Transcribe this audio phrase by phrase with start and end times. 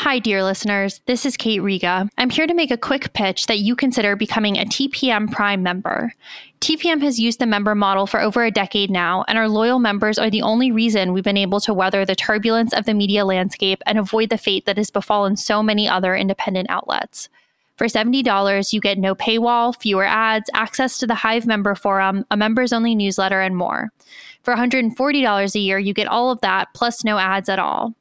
[0.00, 1.00] Hi, dear listeners.
[1.06, 2.06] This is Kate Riga.
[2.18, 6.12] I'm here to make a quick pitch that you consider becoming a TPM Prime member.
[6.60, 10.18] TPM has used the member model for over a decade now, and our loyal members
[10.18, 13.82] are the only reason we've been able to weather the turbulence of the media landscape
[13.86, 17.30] and avoid the fate that has befallen so many other independent outlets.
[17.76, 22.36] For $70, you get no paywall, fewer ads, access to the Hive member forum, a
[22.36, 23.88] members only newsletter, and more.
[24.42, 27.94] For $140 a year, you get all of that plus no ads at all.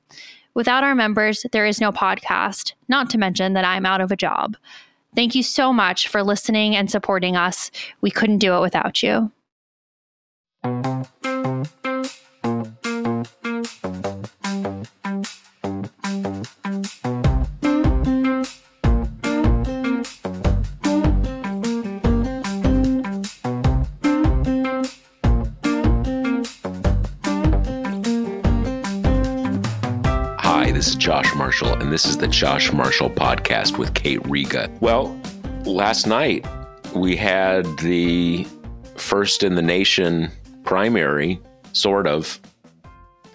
[0.56, 4.16] Without our members, there is no podcast, not to mention that I'm out of a
[4.16, 4.56] job.
[5.14, 7.72] Thank you so much for listening and supporting us.
[8.02, 9.32] We couldn't do it without you.
[31.66, 34.70] Marshall, and this is the Josh Marshall Podcast with Kate Riga.
[34.82, 35.20] Well,
[35.66, 36.46] last night
[36.94, 38.46] we had the
[38.96, 40.32] first in the nation
[40.64, 41.40] primary,
[41.74, 42.40] sort of.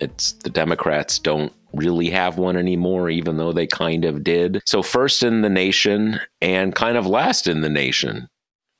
[0.00, 4.62] It's the Democrats don't really have one anymore, even though they kind of did.
[4.64, 8.28] So, first in the nation and kind of last in the nation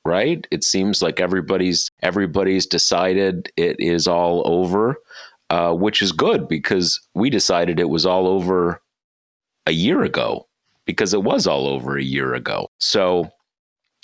[0.03, 4.97] right it seems like everybody's everybody's decided it is all over
[5.51, 8.81] uh, which is good because we decided it was all over
[9.65, 10.47] a year ago
[10.85, 12.69] because it was all over a year ago.
[12.79, 13.29] So,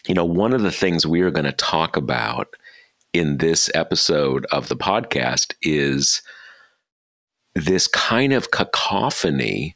[0.08, 2.47] you know, one of the things we are going to talk about
[3.13, 6.22] in this episode of the podcast is
[7.56, 9.75] this kind of cacophony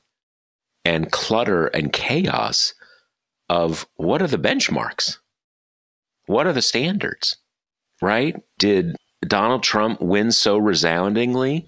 [0.86, 2.74] and clutter and chaos
[3.50, 5.18] of what are the benchmarks?
[6.28, 7.38] What are the standards?
[8.02, 8.36] Right?
[8.58, 8.96] Did
[9.28, 11.68] Donald Trump win so resoundingly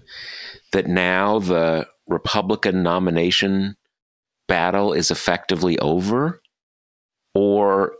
[0.72, 3.76] that now the Republican nomination
[4.48, 6.40] battle is effectively over?
[7.34, 7.94] Or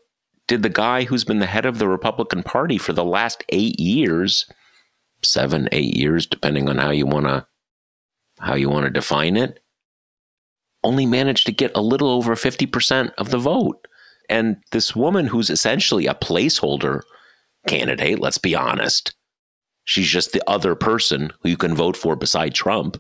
[0.47, 3.79] did the guy who's been the head of the Republican Party for the last eight
[3.81, 4.47] years,
[5.23, 7.47] seven, eight years, depending on how you want to
[8.41, 9.61] how you want to define it,
[10.83, 13.87] only manage to get a little over 50% of the vote?
[14.29, 17.03] And this woman who's essentially a placeholder
[17.67, 19.15] candidate, let's be honest,
[19.85, 22.99] she's just the other person who you can vote for beside Trump,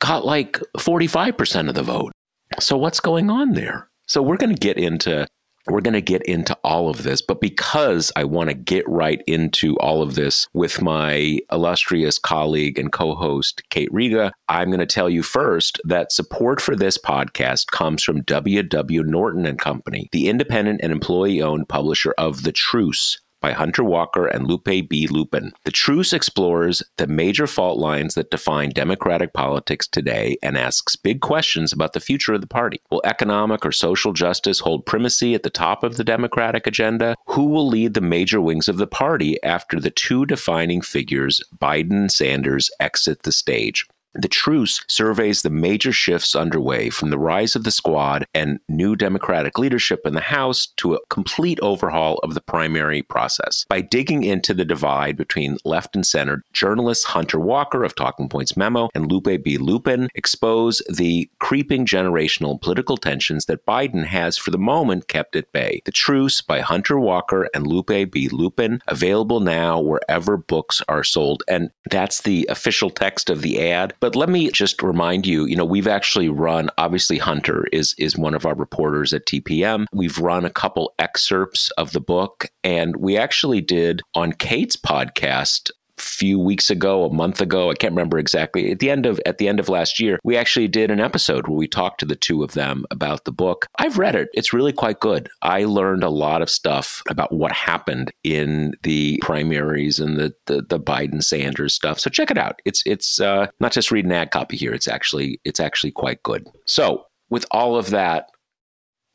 [0.00, 2.12] got like 45% of the vote.
[2.60, 3.88] So what's going on there?
[4.06, 5.26] So we're going to get into
[5.66, 9.22] we're going to get into all of this, but because I want to get right
[9.26, 14.86] into all of this with my illustrious colleague and co-host Kate Riga, I'm going to
[14.86, 19.02] tell you first that support for this podcast comes from W.W.
[19.04, 24.46] Norton and Company, the independent and employee-owned publisher of The Truce, by Hunter Walker and
[24.46, 25.06] Luppe B.
[25.06, 25.52] Luppen.
[25.66, 31.20] The Truce explores the major fault lines that define Democratic politics today and asks big
[31.20, 32.80] questions about the future of the party.
[32.90, 37.16] Will economic or social justice hold primacy at the top of the Democratic agenda?
[37.26, 41.92] Who will lead the major wings of the party after the two defining figures, Biden
[41.92, 43.86] and Sanders, exit the stage?
[44.14, 48.94] The truce surveys the major shifts underway from the rise of the squad and new
[48.94, 53.64] Democratic leadership in the House to a complete overhaul of the primary process.
[53.68, 58.56] By digging into the divide between left and center, journalists Hunter Walker of Talking Points
[58.56, 59.58] Memo and Luppe B.
[59.58, 65.50] Luppen expose the creeping generational political tensions that Biden has for the moment kept at
[65.52, 65.82] bay.
[65.84, 68.28] The Truce by Hunter Walker and Luppe B.
[68.28, 71.42] Luppen, available now wherever books are sold.
[71.48, 75.56] And that's the official text of the ad but let me just remind you, you
[75.56, 79.86] know, we've actually run obviously Hunter is is one of our reporters at TPM.
[79.94, 85.70] We've run a couple excerpts of the book and we actually did on Kate's podcast
[85.98, 88.70] few weeks ago, a month ago, I can't remember exactly.
[88.70, 91.46] At the end of at the end of last year, we actually did an episode
[91.46, 93.66] where we talked to the two of them about the book.
[93.78, 94.28] I've read it.
[94.34, 95.28] It's really quite good.
[95.42, 100.62] I learned a lot of stuff about what happened in the primaries and the the,
[100.62, 102.00] the Biden Sanders stuff.
[102.00, 102.60] So check it out.
[102.64, 104.72] It's it's uh, not just read an ad copy here.
[104.72, 106.46] It's actually it's actually quite good.
[106.66, 108.28] So with all of that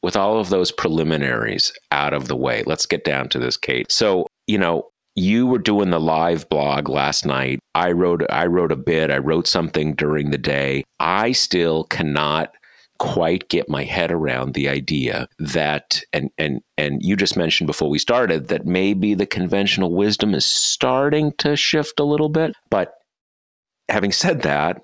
[0.02, 3.92] with all of those preliminaries out of the way, let's get down to this, Kate.
[3.92, 7.60] So, you know, you were doing the live blog last night.
[7.76, 9.12] I wrote I wrote a bit.
[9.12, 10.84] I wrote something during the day.
[11.00, 12.54] I still cannot
[13.00, 17.90] quite get my head around the idea that and and and you just mentioned before
[17.90, 22.54] we started that maybe the conventional wisdom is starting to shift a little bit.
[22.70, 22.94] But
[23.88, 24.82] having said that,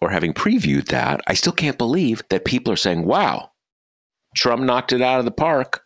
[0.00, 3.50] or having previewed that, I still can't believe that people are saying, "Wow,
[4.34, 5.82] Trump knocked it out of the park."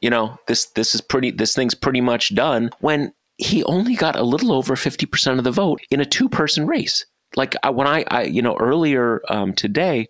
[0.00, 4.16] You know, this this is pretty this thing's pretty much done when he only got
[4.16, 7.06] a little over 50% of the vote in a two-person race.
[7.36, 10.08] Like when I, I you know, earlier um, today,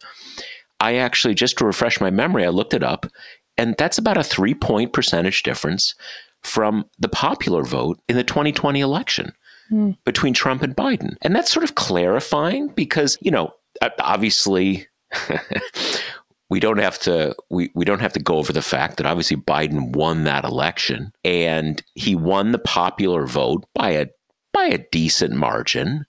[0.81, 3.06] I actually, just to refresh my memory, I looked it up,
[3.56, 5.94] and that's about a three point percentage difference
[6.43, 9.33] from the popular vote in the 2020 election
[9.71, 9.97] mm.
[10.05, 11.17] between Trump and Biden.
[11.21, 13.53] And that's sort of clarifying because, you know,
[14.00, 14.87] obviously.
[16.50, 19.37] we don't have to we, we don't have to go over the fact that obviously
[19.37, 24.06] Biden won that election and he won the popular vote by a
[24.52, 26.05] by a decent margin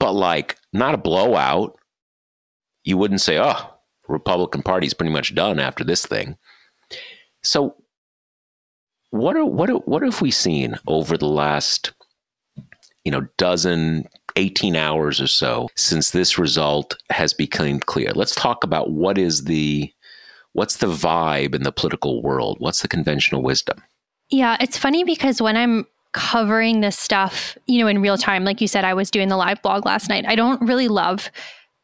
[0.00, 1.78] but like not a blowout
[2.84, 3.72] you wouldn't say oh
[4.08, 6.36] Republican Party's pretty much done after this thing.
[7.42, 7.76] So,
[9.10, 11.92] what are, what are, what have we seen over the last,
[13.04, 14.06] you know, dozen,
[14.36, 18.10] 18 hours or so since this result has become clear?
[18.14, 19.92] Let's talk about what is the
[20.52, 22.56] what's the vibe in the political world?
[22.60, 23.82] What's the conventional wisdom?
[24.30, 28.60] Yeah, it's funny because when I'm covering this stuff, you know, in real time, like
[28.60, 30.24] you said, I was doing the live blog last night.
[30.26, 31.30] I don't really love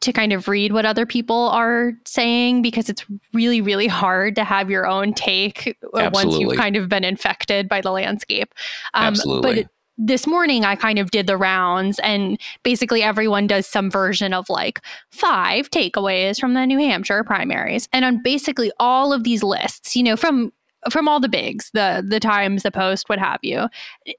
[0.01, 4.43] to kind of read what other people are saying because it's really, really hard to
[4.43, 6.09] have your own take Absolutely.
[6.11, 8.53] once you've kind of been infected by the landscape.
[8.93, 9.63] Um, Absolutely.
[9.63, 14.33] But this morning I kind of did the rounds and basically everyone does some version
[14.33, 14.79] of like
[15.11, 17.89] five takeaways from the New Hampshire primaries.
[17.91, 20.53] And on basically all of these lists, you know, from
[20.89, 23.67] from all the bigs, the the Times, the Post, what have you,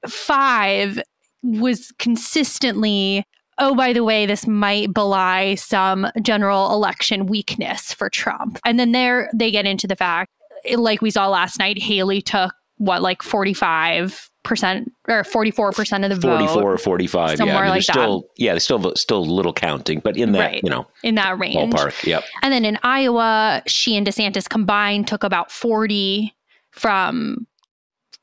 [0.07, 1.01] five
[1.41, 3.25] was consistently
[3.57, 8.57] oh, by the way, this might belie some general election weakness for Trump.
[8.65, 10.31] And then there they get into the fact,
[10.75, 16.09] like we saw last night, Haley took what, like 45 percent or 44 percent of
[16.09, 18.27] the 44 vote 44 or 45 somewhere yeah I mean, like still that.
[18.37, 20.63] yeah there's still still little counting but in that right.
[20.63, 25.07] you know in that range ballpark yep and then in iowa she and desantis combined
[25.07, 26.35] took about 40
[26.71, 27.45] from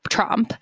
[0.09, 0.53] trump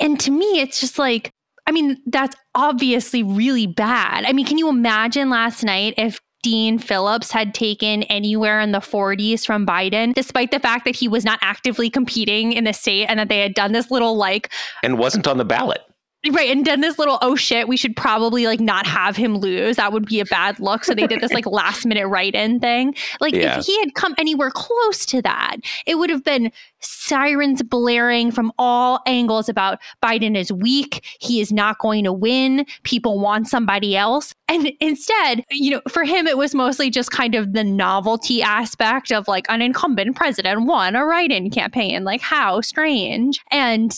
[0.00, 1.32] and to me it's just like
[1.68, 4.24] I mean, that's obviously really bad.
[4.24, 8.78] I mean, can you imagine last night if Dean Phillips had taken anywhere in the
[8.78, 13.06] 40s from Biden, despite the fact that he was not actively competing in the state
[13.06, 14.52] and that they had done this little like.
[14.84, 15.82] And wasn't on the ballot.
[16.30, 16.50] Right.
[16.50, 19.76] And done this little, oh shit, we should probably like not have him lose.
[19.76, 20.84] That would be a bad look.
[20.84, 22.94] So they did this like last minute write in thing.
[23.20, 23.58] Like yeah.
[23.58, 25.56] if he had come anywhere close to that,
[25.86, 31.04] it would have been sirens blaring from all angles about Biden is weak.
[31.20, 32.66] He is not going to win.
[32.82, 34.34] People want somebody else.
[34.48, 39.12] And instead, you know, for him, it was mostly just kind of the novelty aspect
[39.12, 42.04] of like an incumbent president won a write in campaign.
[42.04, 43.40] Like, how strange.
[43.50, 43.92] And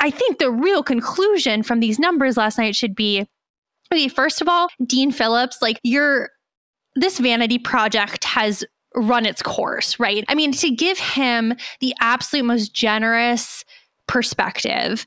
[0.00, 3.26] I think the real conclusion from these numbers last night should be
[3.92, 6.30] okay, first of all, Dean Phillips, like your
[6.96, 8.64] this vanity project has
[8.94, 10.24] run its course, right?
[10.28, 13.64] I mean, to give him the absolute most generous
[14.08, 15.06] perspective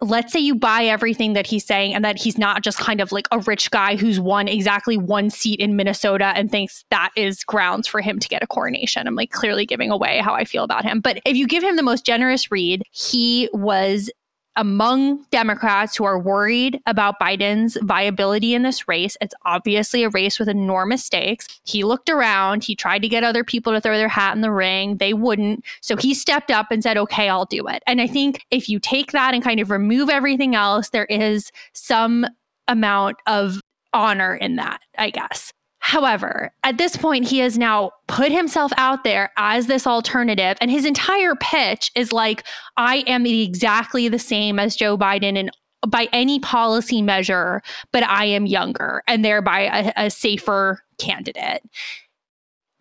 [0.00, 3.10] let's say you buy everything that he's saying and that he's not just kind of
[3.10, 7.42] like a rich guy who's won exactly one seat in Minnesota and thinks that is
[7.44, 9.06] grounds for him to get a coronation.
[9.06, 11.00] I'm like clearly giving away how I feel about him.
[11.00, 14.10] But if you give him the most generous read, he was
[14.58, 19.16] among Democrats who are worried about Biden's viability in this race.
[19.20, 21.46] It's obviously a race with enormous stakes.
[21.64, 24.50] He looked around, he tried to get other people to throw their hat in the
[24.50, 24.96] ring.
[24.96, 25.64] They wouldn't.
[25.80, 27.84] So he stepped up and said, okay, I'll do it.
[27.86, 31.52] And I think if you take that and kind of remove everything else, there is
[31.72, 32.26] some
[32.66, 33.60] amount of
[33.92, 35.52] honor in that, I guess.
[35.80, 40.70] However, at this point, he has now put himself out there as this alternative, and
[40.70, 42.44] his entire pitch is like,
[42.76, 45.50] I am exactly the same as Joe Biden in
[45.86, 51.62] by any policy measure, but I am younger and thereby a, a safer candidate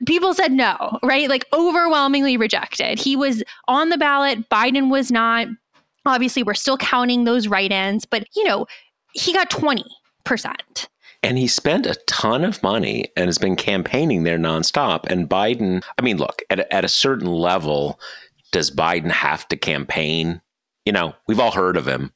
[0.06, 1.30] people said no, right?
[1.30, 3.00] Like overwhelmingly rejected.
[3.00, 5.48] He was on the ballot, Biden was not.
[6.06, 8.66] Obviously, we're still counting those write ins, but you know,
[9.14, 9.84] he got 20%.
[11.24, 15.06] And he spent a ton of money and has been campaigning there nonstop.
[15.08, 18.00] And Biden, I mean, look, at, at a certain level,
[18.52, 20.42] does Biden have to campaign?
[20.86, 22.14] You know, we've all heard of him.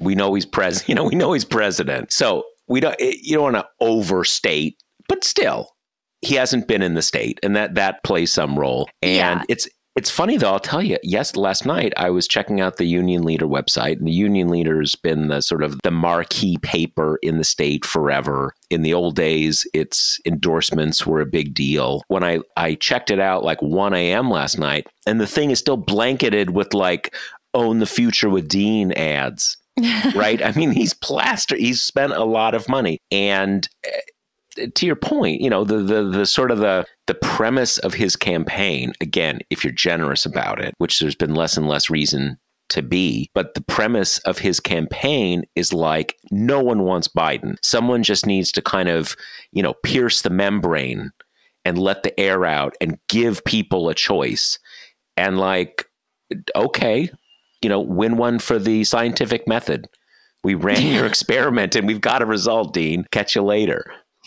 [0.00, 0.88] We know he's president.
[0.88, 2.12] You know, we know he's president.
[2.12, 2.96] So we don't.
[3.00, 5.76] Eh, you don't want to overstate, but still,
[6.22, 8.88] he hasn't been in the state, and that that plays some role.
[9.02, 9.44] And yeah.
[9.48, 10.98] it's It's funny though, I'll tell you.
[11.02, 14.94] Yes, last night I was checking out the Union Leader website, and the Union Leader's
[14.94, 18.54] been the sort of the marquee paper in the state forever.
[18.70, 22.02] In the old days, its endorsements were a big deal.
[22.06, 24.30] When I, I checked it out like 1 a.m.
[24.30, 27.14] last night, and the thing is still blanketed with like
[27.52, 29.56] own the future with Dean ads.
[30.14, 30.42] right?
[30.42, 31.56] I mean, he's plaster.
[31.56, 34.00] He's spent a lot of money, and eh,
[34.74, 38.16] to your point, you know, the the the sort of the the premise of his
[38.16, 38.92] campaign.
[39.00, 42.38] Again, if you're generous about it, which there's been less and less reason
[42.70, 47.56] to be, but the premise of his campaign is like no one wants Biden.
[47.62, 49.16] Someone just needs to kind of,
[49.52, 51.10] you know, pierce the membrane
[51.64, 54.58] and let the air out and give people a choice.
[55.16, 55.86] And like,
[56.54, 57.10] okay,
[57.60, 59.88] you know, win one for the scientific method.
[60.42, 63.04] We ran your experiment and we've got a result, Dean.
[63.10, 63.84] Catch you later.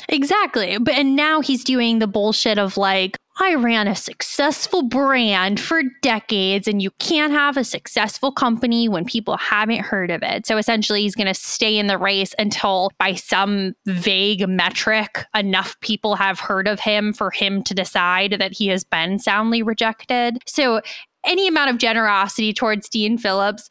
[0.09, 0.77] Exactly.
[0.79, 5.81] But and now he's doing the bullshit of like, I ran a successful brand for
[6.03, 10.45] decades, and you can't have a successful company when people haven't heard of it.
[10.45, 15.79] So essentially, he's going to stay in the race until, by some vague metric, enough
[15.79, 20.37] people have heard of him for him to decide that he has been soundly rejected.
[20.45, 20.81] So
[21.23, 23.69] any amount of generosity towards Dean Phillips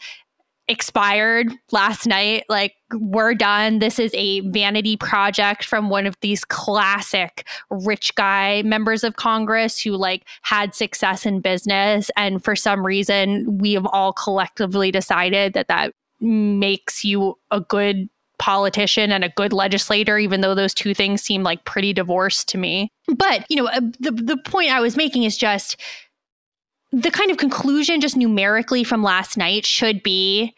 [0.72, 2.44] expired last night.
[2.48, 3.78] Like, we're done.
[3.78, 9.80] This is a vanity project from one of these classic rich guy members of Congress
[9.80, 12.10] who, like, had success in business.
[12.16, 18.08] And for some reason, we have all collectively decided that that makes you a good
[18.38, 22.58] politician and a good legislator, even though those two things seem like pretty divorced to
[22.58, 22.90] me.
[23.06, 25.80] But, you know, uh, the, the point I was making is just
[26.92, 30.54] the kind of conclusion just numerically from last night should be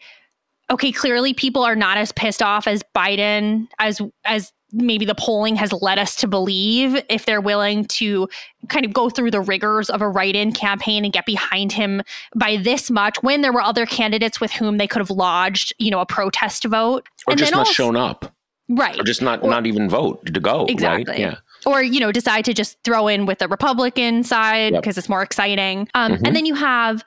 [0.69, 5.55] okay clearly people are not as pissed off as biden as as maybe the polling
[5.55, 8.27] has led us to believe if they're willing to
[8.67, 12.01] kind of go through the rigors of a write-in campaign and get behind him
[12.35, 15.89] by this much when there were other candidates with whom they could have lodged you
[15.89, 17.07] know a protest vote.
[17.27, 18.34] Or and just not also, shown up
[18.69, 21.19] right or just not or, not even vote to go exactly right?
[21.19, 25.01] yeah or you know decide to just throw in with the republican side because yep.
[25.01, 26.25] it's more exciting um, mm-hmm.
[26.25, 27.03] and then you have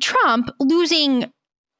[0.00, 1.30] trump losing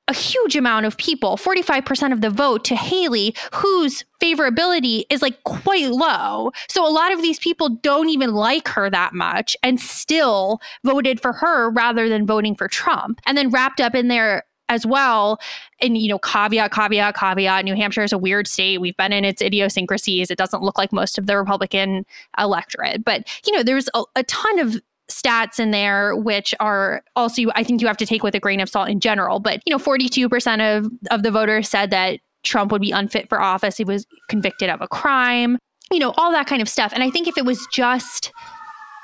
[0.08, 5.42] a huge amount of people 45% of the vote to haley whose favorability is like
[5.44, 9.78] quite low so a lot of these people don't even like her that much and
[9.78, 14.44] still voted for her rather than voting for trump and then wrapped up in there
[14.68, 15.40] as well.
[15.80, 18.80] And, you know, caveat, caveat, caveat, New Hampshire is a weird state.
[18.80, 20.30] We've been in its idiosyncrasies.
[20.30, 22.04] It doesn't look like most of the Republican
[22.38, 23.04] electorate.
[23.04, 27.64] But, you know, there's a, a ton of stats in there which are also I
[27.64, 29.78] think you have to take with a grain of salt in general but you know
[29.78, 34.06] 42% of of the voters said that Trump would be unfit for office he was
[34.28, 35.56] convicted of a crime
[35.90, 38.32] you know all that kind of stuff and I think if it was just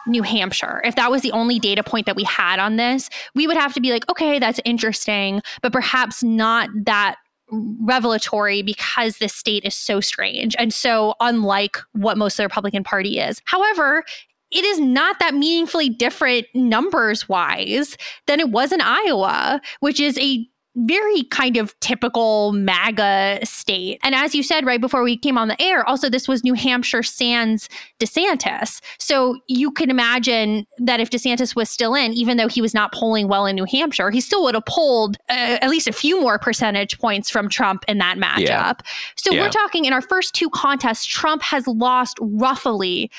[0.06, 0.80] New Hampshire.
[0.84, 3.75] If that was the only data point that we had on this, we would have
[3.75, 7.16] to be like, okay, that's interesting, but perhaps not that
[7.50, 12.82] revelatory because this state is so strange and so unlike what most of the Republican
[12.82, 13.40] Party is.
[13.44, 14.02] However,
[14.50, 17.96] it is not that meaningfully different numbers wise
[18.26, 24.00] than it was in Iowa, which is a very kind of typical MAGA state.
[24.02, 26.54] And as you said right before we came on the air, also this was New
[26.54, 27.69] Hampshire sans
[28.00, 28.81] DeSantis.
[28.99, 32.93] So you can imagine that if DeSantis was still in, even though he was not
[32.93, 36.21] polling well in New Hampshire, he still would have pulled uh, at least a few
[36.21, 38.40] more percentage points from Trump in that matchup.
[38.40, 38.73] Yeah.
[39.16, 39.43] So yeah.
[39.43, 43.11] we're talking in our first two contests, Trump has lost roughly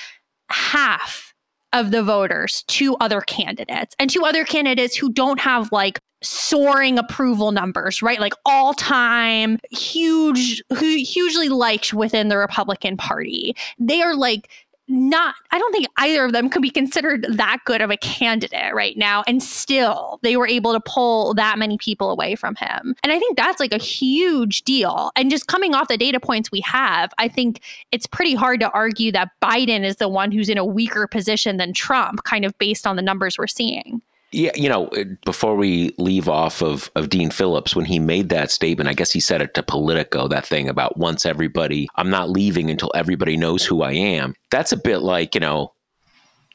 [0.50, 1.35] half
[1.75, 6.98] of the voters to other candidates and to other candidates who don't have like soaring
[6.98, 8.20] approval numbers, right?
[8.20, 13.55] Like all time huge, hugely liked within the Republican Party.
[13.77, 14.50] They are like
[14.88, 18.74] not I don't think either of them could be considered that good of a candidate
[18.74, 22.96] right now and still they were able to pull that many people away from him.
[23.04, 25.12] And I think that's like a huge deal.
[25.15, 27.62] And just coming off the data points we have, I think
[27.92, 31.58] it's pretty hard to argue that Biden is the one who's in a weaker position
[31.58, 34.01] than Trump kind of based on the numbers we're seeing.
[34.32, 34.89] Yeah, you know,
[35.24, 39.12] before we leave off of, of Dean Phillips, when he made that statement, I guess
[39.12, 43.38] he said it to Politico, that thing about once everybody, I'm not leaving until everybody
[43.38, 44.36] knows who I am.
[44.51, 45.74] That's a bit like, you know,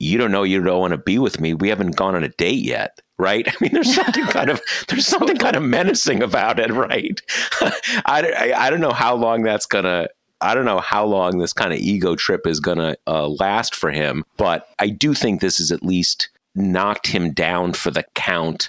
[0.00, 1.54] you don't know you don't want to be with me.
[1.54, 3.46] We haven't gone on a date yet, right?
[3.48, 7.20] I mean, there's something kind of there's something kind of menacing about it, right?
[8.06, 10.08] I, I, I don't know how long that's gonna
[10.40, 13.74] I don't know how long this kind of ego trip is going to uh, last
[13.74, 18.04] for him, but I do think this is at least knocked him down for the
[18.14, 18.68] count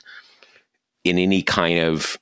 [1.04, 2.18] in any kind of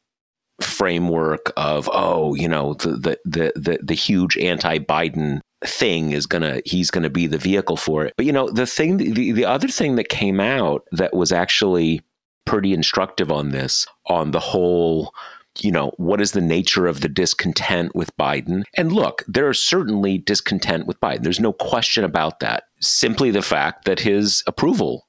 [0.62, 6.62] framework of oh you know the the the the, the huge anti-Biden thing is gonna
[6.66, 8.14] he's gonna be the vehicle for it.
[8.18, 12.02] But you know, the thing the, the other thing that came out that was actually
[12.46, 15.14] pretty instructive on this, on the whole
[15.62, 18.64] you know, what is the nature of the discontent with Biden?
[18.76, 21.24] And look, there is certainly discontent with Biden.
[21.24, 22.66] There's no question about that.
[22.80, 25.08] Simply the fact that his approval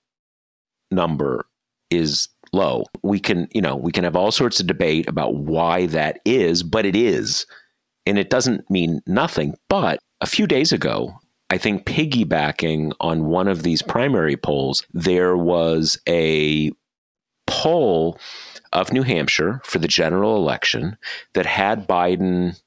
[0.91, 1.47] number
[1.91, 2.85] is low.
[3.03, 6.63] We can, you know, we can have all sorts of debate about why that is,
[6.63, 7.47] but it is.
[8.07, 9.55] And it doesn't mean nothing.
[9.69, 11.15] But a few days ago,
[11.51, 16.71] I think piggybacking on one of these primary polls, there was a
[17.47, 18.19] poll
[18.73, 20.97] of New Hampshire for the general election
[21.35, 22.61] that had Biden,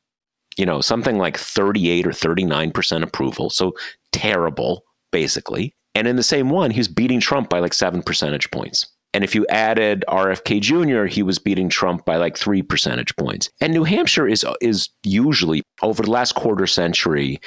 [0.57, 3.49] you know, something like 38 or 39% approval.
[3.49, 3.73] So
[4.11, 5.75] terrible, basically.
[5.95, 8.87] And in the same one, he was beating Trump by like seven percentage points.
[9.13, 13.49] And if you added RFK Jr., he was beating Trump by like three percentage points.
[13.61, 17.39] And New Hampshire is is usually over the last quarter century,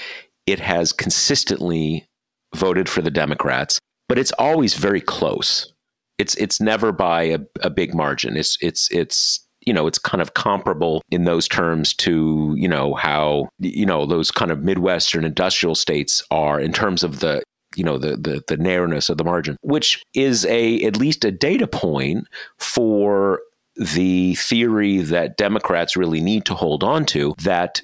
[0.46, 2.06] it has consistently
[2.54, 5.72] voted for the Democrats, but it's always very close.
[6.18, 8.36] It's it's never by a, a big margin.
[8.36, 12.94] It's it's it's you know it's kind of comparable in those terms to you know
[12.94, 17.42] how you know those kind of midwestern industrial states are in terms of the
[17.76, 21.32] you know the, the the narrowness of the margin which is a at least a
[21.32, 22.26] data point
[22.58, 23.40] for
[23.76, 27.80] the theory that democrats really need to hold on to that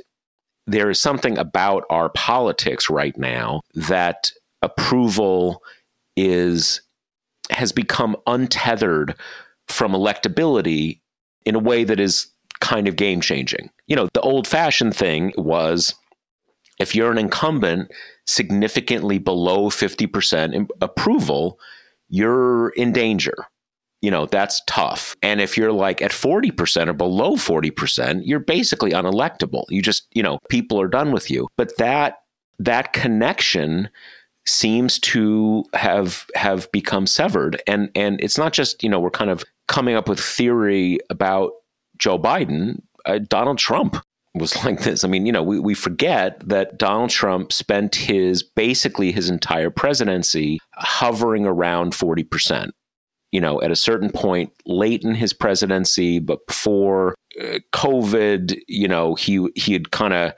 [0.66, 4.32] there is something about our politics right now that
[4.62, 5.62] approval
[6.16, 6.80] is
[7.50, 9.14] has become untethered
[9.68, 11.00] from electability
[11.44, 12.28] in a way that is
[12.60, 13.70] kind of game changing.
[13.86, 15.94] You know, the old fashioned thing was
[16.78, 17.90] if you're an incumbent
[18.26, 21.58] significantly below 50% approval,
[22.08, 23.34] you're in danger.
[24.00, 25.16] You know, that's tough.
[25.22, 29.64] And if you're like at 40% or below 40%, you're basically unelectable.
[29.68, 31.48] You just, you know, people are done with you.
[31.56, 32.18] But that
[32.58, 33.88] that connection
[34.44, 39.30] seems to have have become severed and and it's not just you know we're kind
[39.30, 41.52] of coming up with theory about
[41.96, 43.96] Joe Biden uh, Donald Trump
[44.34, 45.04] was like this.
[45.04, 49.70] I mean you know we, we forget that Donald Trump spent his basically his entire
[49.70, 52.70] presidency hovering around 40%
[53.30, 58.86] you know at a certain point late in his presidency but before uh, covid you
[58.86, 60.34] know he he had kind of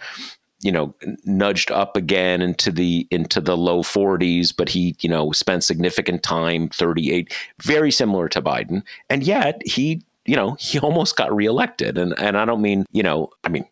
[0.65, 5.31] you know nudged up again into the into the low 40s but he you know
[5.31, 8.83] spent significant time 38 very similar to Biden.
[9.11, 11.99] And yet he you know he almost got reelected.
[11.99, 13.67] And and I don't mean you know I mean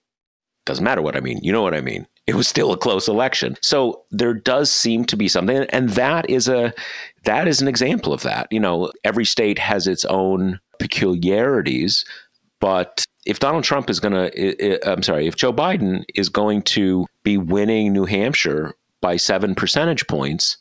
[0.64, 3.09] doesn't matter what I mean you know what I mean it was still a close
[3.09, 6.72] election so there does seem to be something and that is a
[7.25, 12.05] that is an example of that you know every state has its own peculiarities
[12.61, 17.07] but if Donald Trump is going to, I'm sorry, if Joe Biden is going to
[17.22, 20.59] be winning New Hampshire by seven percentage points,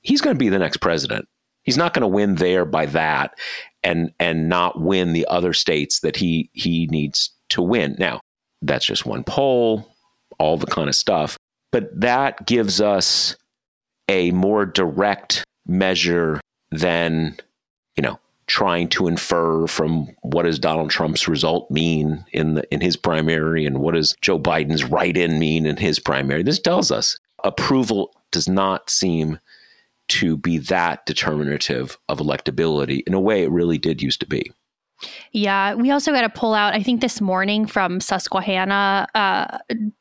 [0.00, 1.28] he's going to be the next president.
[1.62, 3.34] He's not going to win there by that
[3.82, 7.94] and and not win the other states that he he needs to win.
[7.98, 8.20] Now,
[8.62, 9.94] that's just one poll,
[10.38, 11.36] all the kind of stuff,
[11.72, 13.36] but that gives us
[14.08, 16.40] a more direct measure
[16.70, 17.36] than,
[17.96, 22.80] you know, trying to infer from what does Donald Trump's result mean in the, in
[22.80, 26.42] his primary and what does Joe Biden's write-in mean in his primary.
[26.42, 29.38] This tells us approval does not seem
[30.08, 34.50] to be that determinative of electability in a way it really did used to be.
[35.32, 39.58] Yeah, we also got to pull out, I think this morning from Susquehanna, uh,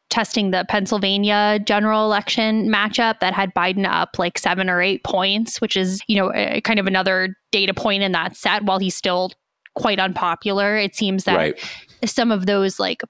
[0.10, 5.62] testing the Pennsylvania general election matchup that had Biden up like seven or eight points,
[5.62, 8.96] which is, you know, a, kind of another data point in that set while he's
[8.96, 9.32] still
[9.76, 10.76] quite unpopular.
[10.78, 11.70] It seems that right.
[12.06, 13.02] some of those like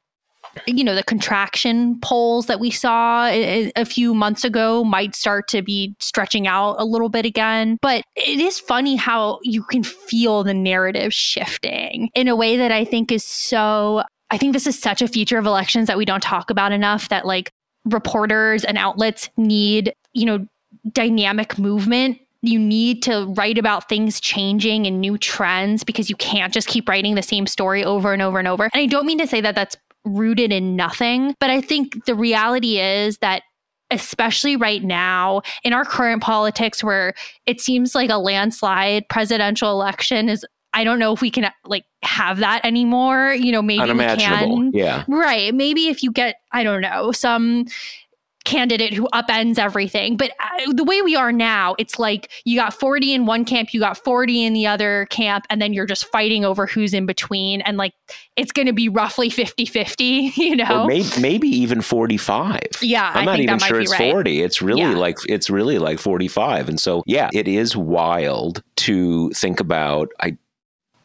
[0.66, 5.62] you know the contraction polls that we saw a, few months ago might start to
[5.62, 10.44] be stretching out a little bit again but it is funny how you can feel
[10.44, 14.78] the narrative shifting in a way that i think is so i think this is
[14.78, 17.52] such a feature of elections that we don't talk about enough that like
[17.86, 20.46] reporters and outlets need you know
[20.92, 26.54] dynamic movement you need to write about things changing and new trends because you can't
[26.54, 28.66] just keep writing the same story over and over and over.
[28.66, 29.76] And I don't mean to say that that's
[30.08, 31.36] rooted in nothing.
[31.40, 33.44] But I think the reality is that
[33.90, 37.14] especially right now in our current politics where
[37.46, 41.86] it seems like a landslide presidential election is I don't know if we can like
[42.04, 43.32] have that anymore.
[43.34, 44.72] You know, maybe we can.
[44.74, 45.06] Yeah.
[45.08, 45.54] Right.
[45.56, 47.66] Maybe if you get, I don't know, some
[48.48, 50.16] candidate who upends everything.
[50.16, 53.74] But uh, the way we are now, it's like you got 40 in one camp,
[53.74, 57.06] you got 40 in the other camp, and then you're just fighting over who's in
[57.06, 57.60] between.
[57.62, 57.94] And like
[58.38, 60.04] it's going to be roughly 50 50,
[60.38, 60.88] you know?
[60.88, 62.62] Maybe, maybe even 45.
[62.82, 63.12] Yeah.
[63.14, 64.12] I'm not even sure it's right.
[64.12, 64.42] 40.
[64.42, 64.96] It's really Yeah.
[64.96, 66.70] like, it's really like 45.
[66.70, 70.10] And so, yeah, it is wild to think about.
[70.22, 70.38] I,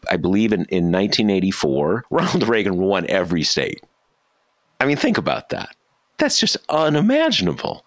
[0.09, 3.83] I believe in, in 1984, Ronald Reagan won every state.
[4.81, 5.75] I mean, think about that.
[6.19, 7.85] That's just unimaginable.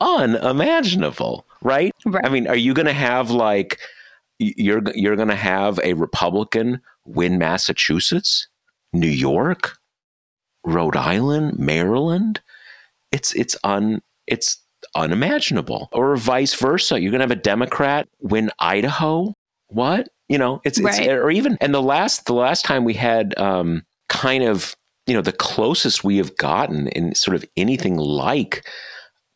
[0.00, 1.94] Unimaginable, right?
[2.04, 2.24] Right.
[2.24, 3.78] I mean, are you going to have like
[4.38, 8.48] you're you're going to have a Republican win Massachusetts,
[8.92, 9.76] New York,
[10.64, 12.40] Rhode Island, Maryland?
[13.10, 14.58] It's it's un it's
[14.94, 15.88] unimaginable.
[15.92, 17.00] Or vice versa.
[17.00, 19.34] You're going to have a Democrat win Idaho?
[19.68, 20.08] What?
[20.28, 21.08] You know, it's it's Right.
[21.08, 24.74] or even and the last the last time we had um kind of
[25.08, 28.64] you know the closest we have gotten in sort of anything like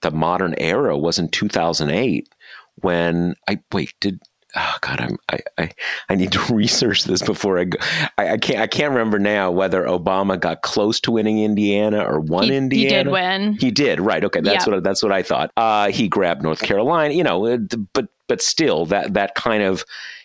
[0.02, 2.28] the modern era was in 2008
[2.76, 4.20] when I wait did
[4.56, 5.70] oh god I'm I I,
[6.11, 7.78] I need to research this before I go
[8.18, 12.20] I, I can't I can't remember now whether Obama got close to winning Indiana or
[12.20, 13.54] won He, he did win.
[13.61, 14.74] he did right okay that's Yeah.
[14.74, 17.58] what that's what I thought uh he grabbed North Carolina you know uh,
[17.94, 19.85] but but still that that kind of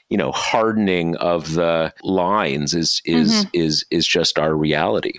[0.10, 3.50] you know hardening of the lines is is Mm-hmm.
[3.54, 5.14] is is just our reality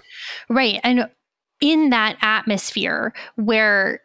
[0.48, 0.81] Right.
[0.83, 1.09] And
[1.61, 4.01] in that atmosphere where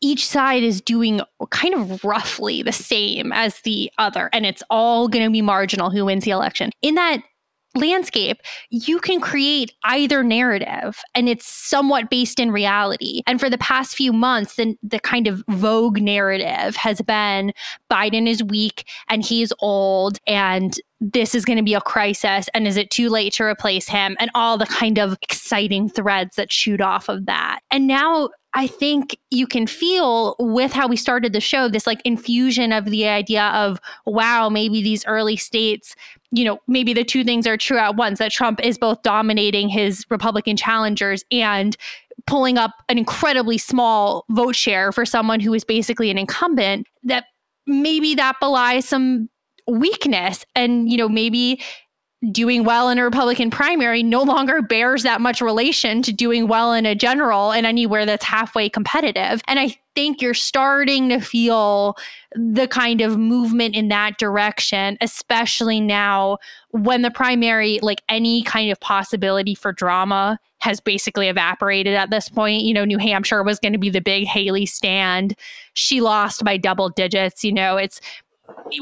[0.00, 5.08] each side is doing kind of roughly the same as the other, and it's all
[5.08, 6.70] going to be marginal who wins the election.
[6.82, 7.22] In that
[7.74, 8.38] landscape,
[8.70, 13.22] you can create either narrative and it's somewhat based in reality.
[13.26, 17.52] And for the past few months, the, the kind of vogue narrative has been
[17.90, 22.66] Biden is weak and he's old and this is going to be a crisis and
[22.66, 26.52] is it too late to replace him and all the kind of exciting threads that
[26.52, 27.60] shoot off of that.
[27.70, 32.00] And now I think you can feel with how we started the show this like
[32.04, 35.96] infusion of the idea of wow maybe these early states
[36.34, 39.68] you know maybe the two things are true at once that Trump is both dominating
[39.68, 41.76] his Republican challengers and
[42.26, 47.26] pulling up an incredibly small vote share for someone who is basically an incumbent that
[47.66, 49.28] maybe that belies some
[49.66, 51.60] weakness and you know maybe
[52.32, 56.72] doing well in a Republican primary no longer bears that much relation to doing well
[56.72, 59.42] in a general and anywhere that's halfway competitive.
[59.46, 61.96] And I think you're starting to feel
[62.32, 66.38] the kind of movement in that direction, especially now
[66.70, 72.28] when the primary, like any kind of possibility for drama, has basically evaporated at this
[72.28, 72.62] point.
[72.62, 75.34] You know, New Hampshire was going to be the big Haley stand.
[75.74, 77.44] She lost by double digits.
[77.44, 78.00] You know, it's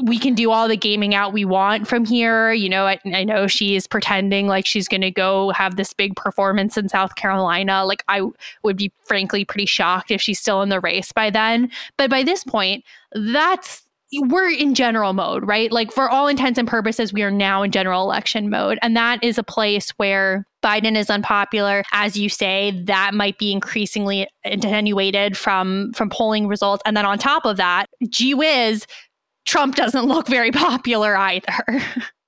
[0.01, 2.51] we can do all the gaming out we want from here.
[2.51, 6.15] You know, I, I know she's pretending like she's going to go have this big
[6.15, 7.85] performance in South Carolina.
[7.85, 8.23] Like, I
[8.63, 11.71] would be frankly pretty shocked if she's still in the race by then.
[11.97, 13.83] But by this point, that's
[14.15, 15.71] we're in general mode, right?
[15.71, 18.77] Like, for all intents and purposes, we are now in general election mode.
[18.81, 21.83] And that is a place where Biden is unpopular.
[21.93, 26.83] As you say, that might be increasingly attenuated from, from polling results.
[26.85, 28.85] And then on top of that, gee whiz,
[29.45, 31.63] Trump doesn't look very popular either.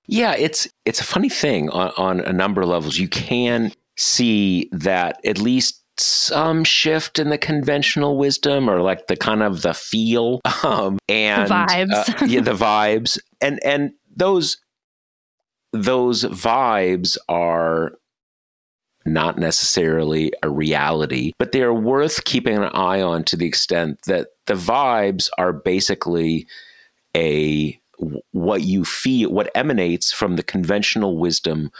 [0.07, 2.97] Yeah, it's it's a funny thing on, on a number of levels.
[2.97, 9.15] You can see that at least some shift in the conventional wisdom or like the
[9.15, 12.21] kind of the feel um, and vibes.
[12.21, 14.57] uh, yeah, the vibes and and those
[15.73, 17.93] those vibes are
[19.05, 24.01] not necessarily a reality, but they are worth keeping an eye on to the extent
[24.07, 26.47] that the vibes are basically
[27.15, 27.79] a
[28.31, 31.71] what you feel, what emanates from the conventional wisdom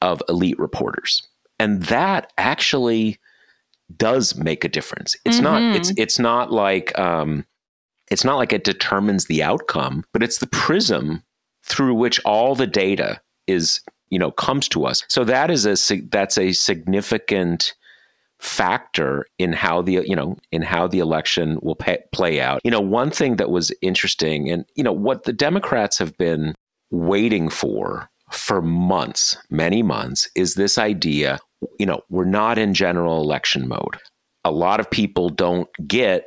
[0.00, 1.22] of elite reporters,
[1.58, 3.18] and that actually
[3.96, 5.16] does make a difference.
[5.24, 5.62] It's not.
[5.76, 7.44] It's it's not like um,
[8.10, 11.24] it's not like it determines the outcome, but it's the prism
[11.64, 15.04] through which all the data is you know comes to us.
[15.08, 17.74] So that is a that's a significant
[18.40, 22.60] factor in how the you know in how the election will pay, play out.
[22.64, 26.54] You know, one thing that was interesting, and you know what the Democrats have been
[26.90, 31.38] waiting for for months, many months, is this idea.
[31.78, 33.98] You know, we're not in general election mode.
[34.44, 36.26] A lot of people don't get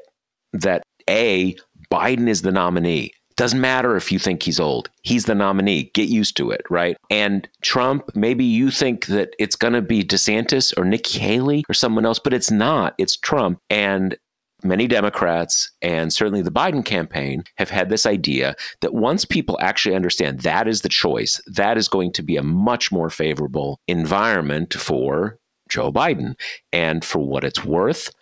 [0.54, 0.84] that.
[1.10, 1.56] A
[1.92, 3.12] Biden is the nominee.
[3.42, 4.92] Doesn't matter if you think he's old.
[5.02, 5.90] He's the nominee.
[5.96, 6.96] Get used to it, right?
[7.10, 11.74] And Trump, maybe you think that it's going to be DeSantis or Nikki Haley or
[11.74, 12.94] someone else, but it's not.
[13.00, 13.58] It's Trump.
[13.68, 14.16] And
[14.64, 19.96] many Democrats and certainly the Biden campaign have had this idea that once people actually
[19.96, 24.76] understand that is the choice, that is going to be a much more favorable environment
[24.76, 26.36] for Joe Biden.
[26.72, 28.14] And for what it's worth,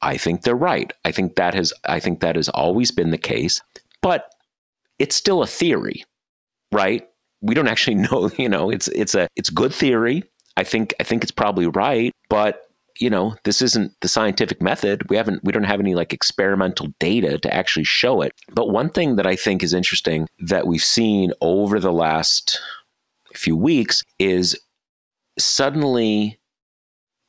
[0.00, 0.92] I think they're right.
[1.04, 3.60] I think that has I think that has always been the case,
[4.00, 4.30] but
[5.00, 6.04] it's still a theory,
[6.70, 7.08] right?
[7.40, 10.22] We don't actually know, you know, it's it's a it's good theory.
[10.56, 12.62] I think I think it's probably right, but
[13.00, 15.08] you know, this isn't the scientific method.
[15.08, 18.32] We haven't we don't have any like experimental data to actually show it.
[18.52, 22.60] But one thing that I think is interesting that we've seen over the last
[23.34, 24.58] few weeks is
[25.38, 26.39] suddenly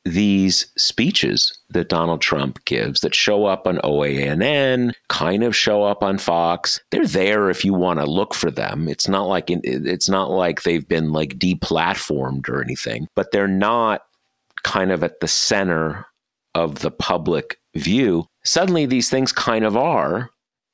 [0.04, 6.02] these speeches that Donald Trump gives that show up on OANN, kind of show up
[6.02, 6.80] on Fox.
[6.90, 8.88] They're there if you want to look for them.
[8.88, 14.02] It's not like it's not like they've been like deplatformed or anything, but they're not
[14.64, 16.06] kind of at the center
[16.54, 18.26] of the public view.
[18.44, 20.30] Suddenly these things kind of are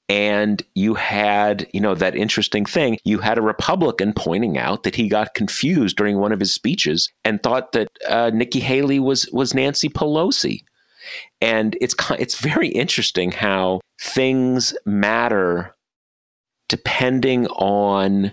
[0.08, 2.98] and you had, you know, that interesting thing.
[3.04, 7.10] You had a Republican pointing out that he got confused during one of his speeches
[7.24, 10.62] and thought that uh, Nikki Haley was was Nancy Pelosi.
[11.40, 15.74] And it's it's very interesting how things matter
[16.68, 18.32] depending on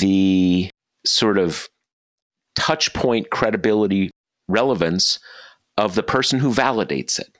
[0.00, 0.70] the
[1.04, 1.68] sort of
[2.54, 4.10] touch point credibility
[4.48, 5.18] relevance
[5.76, 7.36] of the person who validates it.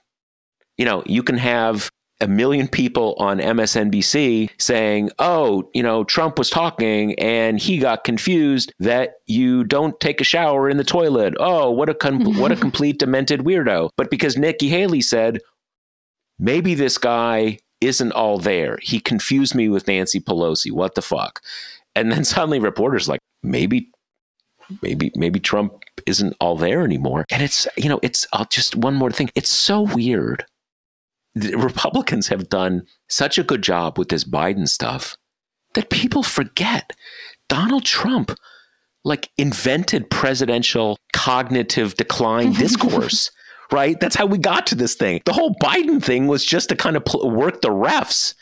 [0.77, 1.89] You know, you can have
[2.21, 8.03] a million people on MSNBC saying, oh, you know, Trump was talking and he got
[8.03, 11.33] confused that you don't take a shower in the toilet.
[11.39, 13.89] Oh, what a com- what a complete demented weirdo.
[13.95, 15.39] But because Nikki Haley said,
[16.37, 18.77] maybe this guy isn't all there.
[18.81, 20.71] He confused me with Nancy Pelosi.
[20.71, 21.41] What the fuck?
[21.95, 23.89] And then suddenly reporters like, maybe
[24.81, 27.25] maybe maybe Trump isn't all there anymore.
[27.31, 29.29] And it's, you know, it's uh, just one more thing.
[29.35, 30.45] It's so weird
[31.35, 35.15] the Republicans have done such a good job with this Biden stuff
[35.75, 36.91] that people forget
[37.47, 38.31] Donald Trump
[39.05, 43.31] like invented presidential cognitive decline discourse.
[43.71, 43.99] right?
[43.99, 45.21] That's how we got to this thing.
[45.25, 48.33] The whole Biden thing was just to kind of pl- work the refs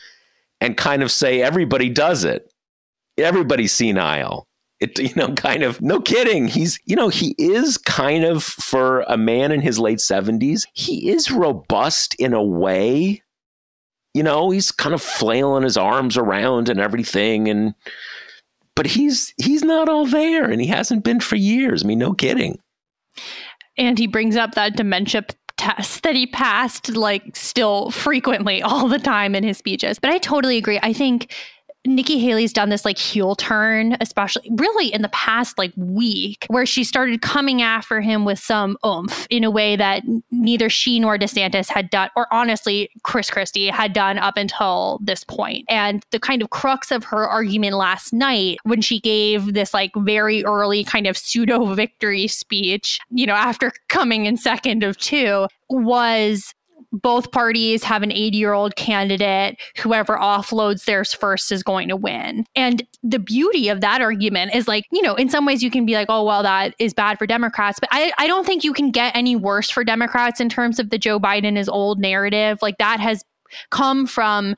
[0.62, 2.52] and kind of say everybody does it.
[3.18, 4.47] Everybody's senile.
[4.80, 6.48] It, you know, kind of, no kidding.
[6.48, 11.10] He's, you know, he is kind of, for a man in his late 70s, he
[11.10, 13.24] is robust in a way.
[14.14, 17.50] You know, he's kind of flailing his arms around and everything.
[17.50, 17.74] And,
[18.76, 21.84] but he's, he's not all there and he hasn't been for years.
[21.84, 22.60] I mean, no kidding.
[23.78, 25.26] And he brings up that dementia
[25.58, 29.98] test that he passed like still frequently all the time in his speeches.
[30.00, 30.80] But I totally agree.
[30.82, 31.34] I think
[31.86, 36.66] Nikki Haley's done this like heel turn, especially really in the past like week, where
[36.66, 41.18] she started coming after him with some oomph in a way that neither she nor
[41.18, 45.66] DeSantis had done, or honestly, Chris Christie had done up until this point.
[45.70, 49.92] And the kind of crux of her argument last night when she gave this like
[49.98, 55.48] very early kind of pseudo victory speech, you know, after coming in second of two,
[55.70, 56.54] was
[56.92, 59.60] both parties have an 80 year old candidate.
[59.78, 62.46] Whoever offloads theirs first is going to win.
[62.56, 65.86] And the beauty of that argument is like, you know, in some ways you can
[65.86, 67.80] be like, oh, well, that is bad for Democrats.
[67.80, 70.90] But I, I don't think you can get any worse for Democrats in terms of
[70.90, 72.60] the Joe Biden is old narrative.
[72.62, 73.24] Like that has
[73.70, 74.56] come from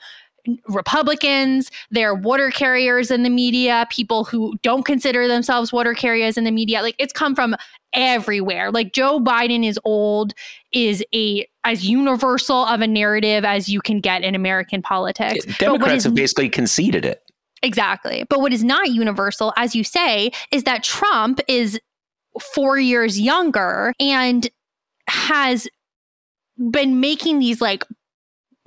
[0.67, 6.43] Republicans, they're water carriers in the media, people who don't consider themselves water carriers in
[6.43, 6.81] the media.
[6.81, 7.55] Like it's come from
[7.93, 8.71] everywhere.
[8.71, 10.33] Like Joe Biden is old
[10.71, 15.45] is a as universal of a narrative as you can get in American politics.
[15.57, 17.21] Democrats have basically conceded it.
[17.61, 18.23] Exactly.
[18.29, 21.79] But what is not universal, as you say, is that Trump is
[22.53, 24.49] four years younger and
[25.07, 25.67] has
[26.71, 27.83] been making these like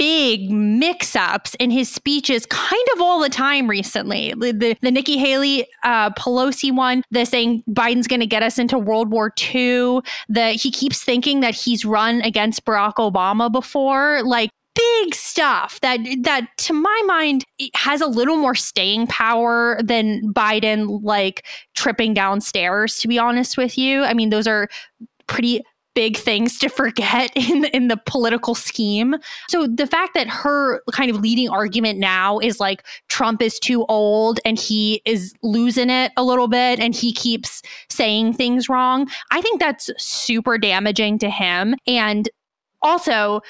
[0.02, 4.34] big mix ups in his speeches kind of all the time recently.
[4.36, 8.58] The, the, the Nikki Haley uh, Pelosi one, the saying Biden's going to get us
[8.58, 14.24] into World War II, that he keeps thinking that he's run against Barack Obama before.
[14.24, 20.22] Like, big stuff that that to my mind has a little more staying power than
[20.32, 24.02] Biden like tripping downstairs to be honest with you.
[24.02, 24.68] I mean those are
[25.26, 25.62] pretty
[25.94, 29.16] big things to forget in in the political scheme.
[29.48, 33.84] So the fact that her kind of leading argument now is like Trump is too
[33.86, 39.08] old and he is losing it a little bit and he keeps saying things wrong.
[39.30, 42.28] I think that's super damaging to him and
[42.82, 43.40] also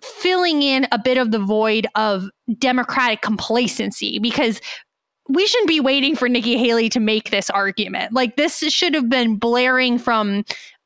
[0.00, 4.60] filling in a bit of the void of democratic complacency because
[5.28, 8.12] we shouldn't be waiting for Nikki Haley to make this argument.
[8.12, 10.44] Like this should have been blaring from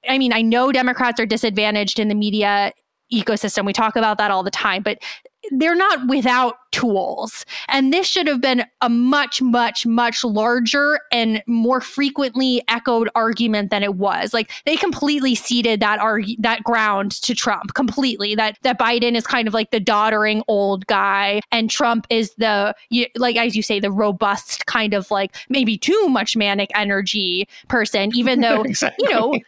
[0.09, 2.73] I mean, I know Democrats are disadvantaged in the media
[3.13, 3.65] ecosystem.
[3.65, 4.99] We talk about that all the time, but
[5.61, 7.47] they're not without tools.
[7.69, 13.71] And this should have been a much, much, much larger and more frequently echoed argument
[13.71, 14.35] than it was.
[14.35, 18.35] Like they completely ceded that arg- that ground to Trump completely.
[18.35, 22.75] That that Biden is kind of like the doddering old guy, and Trump is the
[23.17, 28.11] like as you say the robust kind of like maybe too much manic energy person.
[28.15, 29.07] Even though exactly.
[29.09, 29.39] you know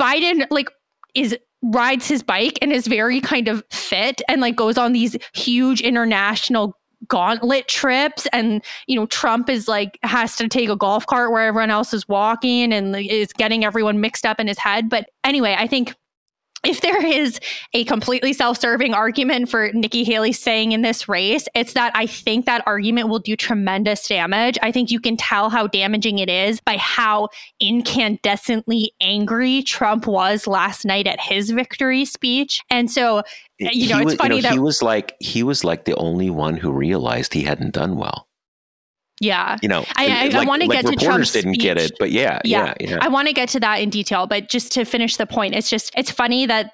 [0.00, 0.70] Biden like
[1.14, 5.16] is rides his bike and is very kind of fit and like goes on these
[5.34, 6.76] huge international
[7.08, 8.26] gauntlet trips.
[8.32, 11.94] And you know Trump is like has to take a golf cart where everyone else
[11.94, 14.88] is walking and is getting everyone mixed up in his head.
[14.88, 15.94] But anyway I think
[16.66, 17.40] if there is
[17.72, 22.46] a completely self-serving argument for Nikki Haley staying in this race, it's that I think
[22.46, 24.58] that argument will do tremendous damage.
[24.62, 27.28] I think you can tell how damaging it is by how
[27.62, 32.60] incandescently angry Trump was last night at his victory speech.
[32.70, 33.22] And so,
[33.58, 35.84] you know, he it's was, funny you know, that he was like he was like
[35.84, 38.28] the only one who realized he hadn't done well.
[39.24, 39.58] Yeah.
[39.62, 41.62] You know, I, I, like, I want to like get to Trump's didn't speech.
[41.62, 42.98] get it, but yeah, yeah, yeah, yeah.
[43.00, 45.70] I want to get to that in detail, but just to finish the point, it's
[45.70, 46.72] just, it's funny that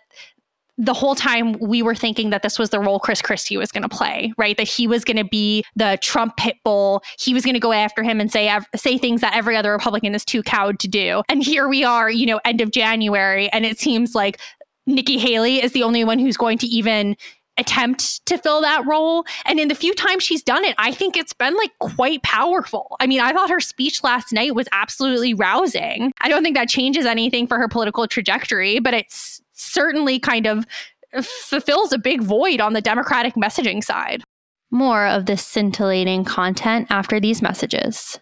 [0.82, 3.82] the whole time we were thinking that this was the role Chris Christie was going
[3.82, 4.56] to play, right?
[4.56, 7.02] That he was going to be the Trump pit bull.
[7.18, 10.14] He was going to go after him and say say things that every other Republican
[10.14, 11.22] is too cowed to do.
[11.28, 14.40] And here we are, you know, end of January, and it seems like
[14.86, 17.14] Nikki Haley is the only one who's going to even
[17.56, 19.24] attempt to fill that role.
[19.44, 22.96] And in the few times she's done it, I think it's been like quite powerful.
[23.00, 26.12] I mean, I thought her speech last night was absolutely rousing.
[26.20, 30.66] I don't think that changes anything for her political trajectory, but it's certainly kind of
[31.14, 34.22] uh, fulfills a big void on the Democratic messaging side.
[34.70, 38.20] More of this scintillating content after these messages.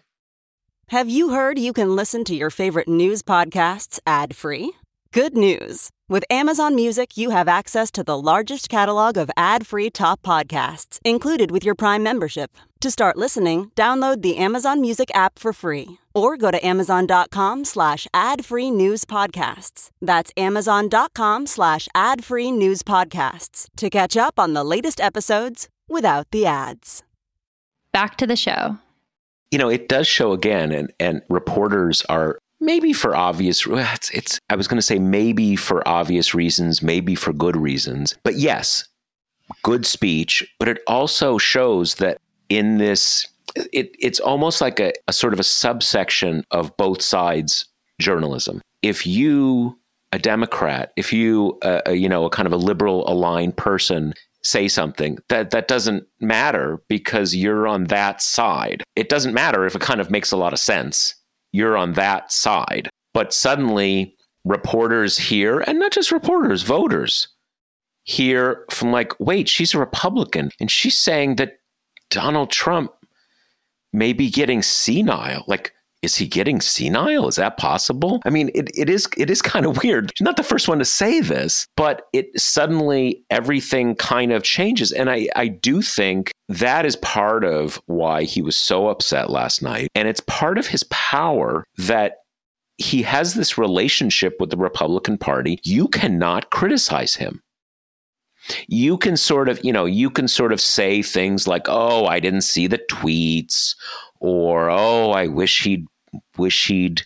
[0.89, 4.73] Have you heard you can listen to your favorite news podcasts ad free?
[5.11, 5.91] Good news.
[6.11, 11.51] With Amazon Music, you have access to the largest catalog of ad-free top podcasts included
[11.51, 12.49] with your Prime membership.
[12.81, 18.07] To start listening, download the Amazon Music app for free or go to amazon.com slash
[18.11, 19.91] ad-free news podcasts.
[20.01, 26.47] That's amazon.com slash ad-free news podcasts to catch up on the latest episodes without the
[26.47, 27.03] ads.
[27.93, 28.79] Back to the show.
[29.51, 34.39] You know, it does show again, and, and reporters are maybe for obvious it's, it's
[34.49, 38.87] i was going to say maybe for obvious reasons maybe for good reasons but yes
[39.63, 42.17] good speech but it also shows that
[42.49, 43.27] in this
[43.73, 47.65] it, it's almost like a, a sort of a subsection of both sides
[47.99, 48.61] journalism.
[48.81, 49.77] If you
[50.11, 54.11] a democrat if you uh, a, you know a kind of a liberal aligned person
[54.41, 58.81] say something that that doesn't matter because you're on that side.
[58.95, 61.13] It doesn't matter if it kind of makes a lot of sense
[61.51, 62.89] you're on that side.
[63.13, 67.27] But suddenly, reporters hear, and not just reporters, voters
[68.03, 71.59] hear from like, wait, she's a Republican, and she's saying that
[72.09, 72.91] Donald Trump
[73.93, 75.43] may be getting senile.
[75.47, 77.27] Like, is he getting senile?
[77.27, 78.21] Is that possible?
[78.25, 80.11] I mean, it, it is it is kind of weird.
[80.15, 84.91] She's not the first one to say this, but it suddenly everything kind of changes.
[84.91, 89.61] And I, I do think that is part of why he was so upset last
[89.61, 89.89] night.
[89.95, 92.17] And it's part of his power that
[92.77, 95.59] he has this relationship with the Republican Party.
[95.63, 97.41] You cannot criticize him
[98.67, 102.19] you can sort of, you know, you can sort of say things like, "Oh, I
[102.19, 103.75] didn't see the tweets,"
[104.19, 105.85] or "Oh, I wish he'd
[106.37, 107.03] wish he'd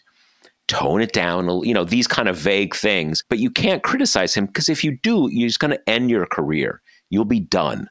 [0.68, 3.24] tone it down." You know, these kind of vague things.
[3.30, 6.26] But you can't criticize him because if you do, you're just going to end your
[6.26, 6.82] career.
[7.10, 7.90] You'll be done.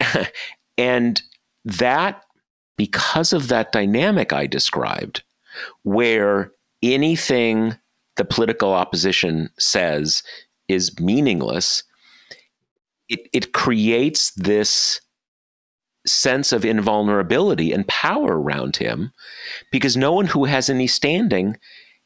[0.78, 1.22] and
[1.64, 2.24] that,
[2.76, 5.22] because of that dynamic I described,
[5.82, 7.76] where anything
[8.16, 10.22] the political opposition says
[10.68, 11.84] is meaningless,
[13.08, 15.00] it, it creates this
[16.06, 19.12] sense of invulnerability and power around him
[19.70, 21.56] because no one who has any standing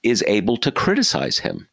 [0.03, 1.69] is able to criticize him.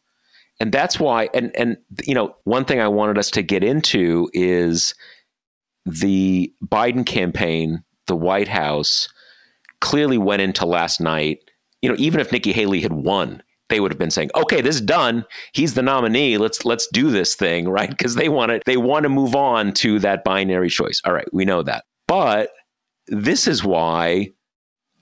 [0.59, 4.29] And that's why, and, and, you know, one thing I wanted us to get into
[4.33, 4.95] is
[5.86, 9.09] the Biden campaign, the White House
[9.81, 11.39] clearly went into last night.
[11.81, 14.75] You know, even if Nikki Haley had won, they would have been saying, "Okay, this
[14.75, 15.25] is done.
[15.53, 16.38] He's the nominee.
[16.38, 19.73] Let's let's do this thing, right?" Because they want to they want to move on
[19.73, 21.01] to that binary choice.
[21.03, 21.83] All right, we know that.
[22.08, 22.50] But
[23.08, 24.32] this is why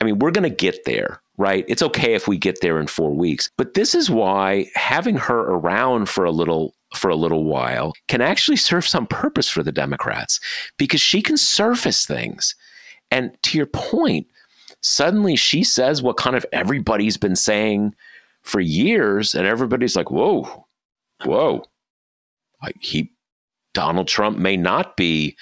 [0.01, 1.63] I mean, we're going to get there, right?
[1.67, 3.51] It's okay if we get there in 4 weeks.
[3.55, 8.19] But this is why having her around for a little for a little while can
[8.19, 10.41] actually serve some purpose for the Democrats
[10.77, 12.53] because she can surface things.
[13.11, 14.27] And to your point,
[14.81, 17.95] suddenly she says what kind of everybody's been saying
[18.41, 20.65] for years, and everybody's like, whoa,
[21.23, 21.63] whoa.
[22.63, 23.11] Like he
[23.75, 25.37] Donald Trump may not be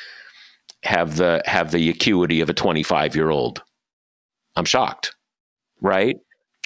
[0.84, 3.61] have the have the acuity of a 25 year old.
[4.55, 5.15] I'm shocked,
[5.82, 6.17] right?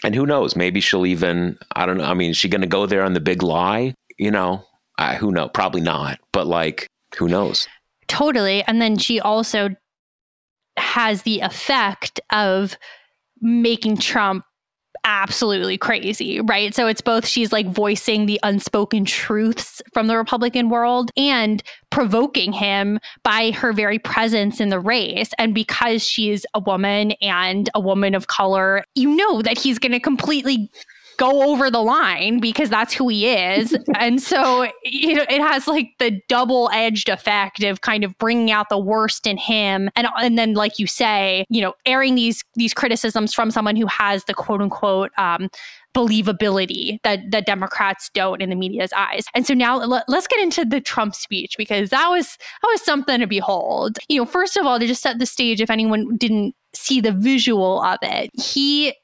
[0.04, 0.56] And who knows?
[0.56, 2.06] Maybe she'll even I don't know.
[2.06, 3.94] I mean, is she going to go there on the big lie?
[4.18, 4.66] You know,
[4.98, 5.52] I, who knows?
[5.54, 6.20] Probably not.
[6.32, 6.88] But like,
[7.18, 7.68] who knows?
[8.08, 8.64] Totally.
[8.64, 9.70] And then she also
[10.78, 12.78] has the effect of
[13.42, 14.46] making Trump
[15.06, 16.74] absolutely crazy, right?
[16.74, 22.54] So it's both she's like voicing the unspoken truths from the Republican world and provoking
[22.54, 25.32] him by her very presence in the race.
[25.38, 29.92] And because she's a woman and a woman of color, you know that he's going
[29.92, 30.72] to completely
[31.24, 33.78] go over the line because that's who he is.
[33.96, 38.52] and so you know, it has like the double edged effect of kind of bringing
[38.52, 39.90] out the worst in him.
[39.96, 43.88] And, and then, like you say, you know, airing these, these criticisms from someone who
[43.88, 45.50] has the quote unquote, um,
[45.94, 49.26] believability that that Democrats don't in the media's eyes.
[49.36, 52.82] And so now let, us get into the Trump speech because that was that was
[52.84, 54.00] something to behold.
[54.10, 57.12] You know, first of all, to just set the stage if anyone didn't see the
[57.12, 58.32] visual of it.
[58.34, 58.96] He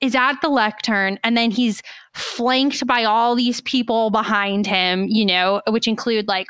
[0.00, 1.82] is at the lectern and then he's
[2.14, 6.46] flanked by all these people behind him, you know, which include like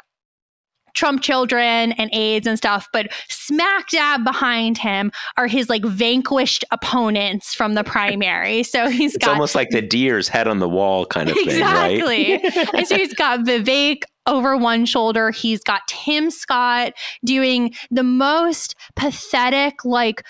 [0.94, 6.64] Trump children and aides and stuff, but smack dab behind him are his like vanquished
[6.72, 8.64] opponents from the primary.
[8.68, 12.38] So he's it's got almost like the deer's head on the wall kind of exactly.
[12.38, 12.68] thing, right?
[12.74, 15.30] and so he's got Vivek over one shoulder.
[15.30, 16.92] He's got Tim Scott
[17.24, 20.22] doing the most pathetic, like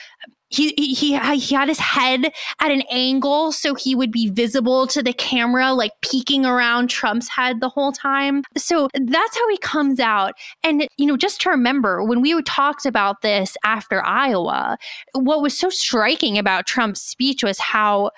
[0.49, 5.03] he, he he had his head at an angle so he would be visible to
[5.03, 8.43] the camera like peeking around Trump's head the whole time.
[8.57, 10.35] So that's how he comes out.
[10.63, 14.79] And you know, just to remember when we talked about this after Iowa,
[15.15, 18.11] what was so striking about Trump's speech was how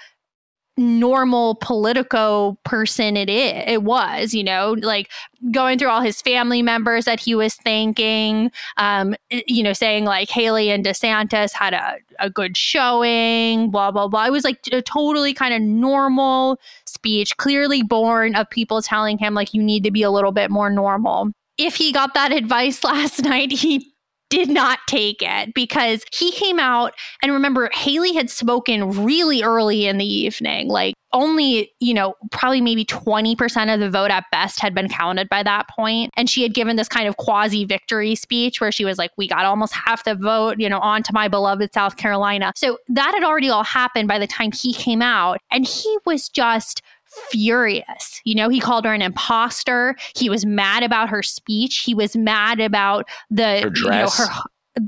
[0.81, 5.11] normal politico person it is it was you know like
[5.51, 10.29] going through all his family members that he was thanking um you know saying like
[10.29, 14.27] haley and desantis had a, a good showing blah blah blah.
[14.27, 19.35] It was like a totally kind of normal speech clearly born of people telling him
[19.35, 21.31] like you need to be a little bit more normal.
[21.59, 23.90] If he got that advice last night, he
[24.31, 29.87] did not take it because he came out and remember Haley had spoken really early
[29.87, 34.61] in the evening like only you know probably maybe 20% of the vote at best
[34.61, 38.15] had been counted by that point and she had given this kind of quasi victory
[38.15, 41.13] speech where she was like we got almost half the vote you know on to
[41.13, 42.53] my beloved South Carolina.
[42.57, 46.29] So that had already all happened by the time he came out and he was
[46.29, 46.83] just
[47.31, 48.21] furious.
[48.25, 49.97] You know, he called her an imposter.
[50.17, 51.83] He was mad about her speech.
[51.85, 54.19] He was mad about the her dress.
[54.19, 54.43] You know, her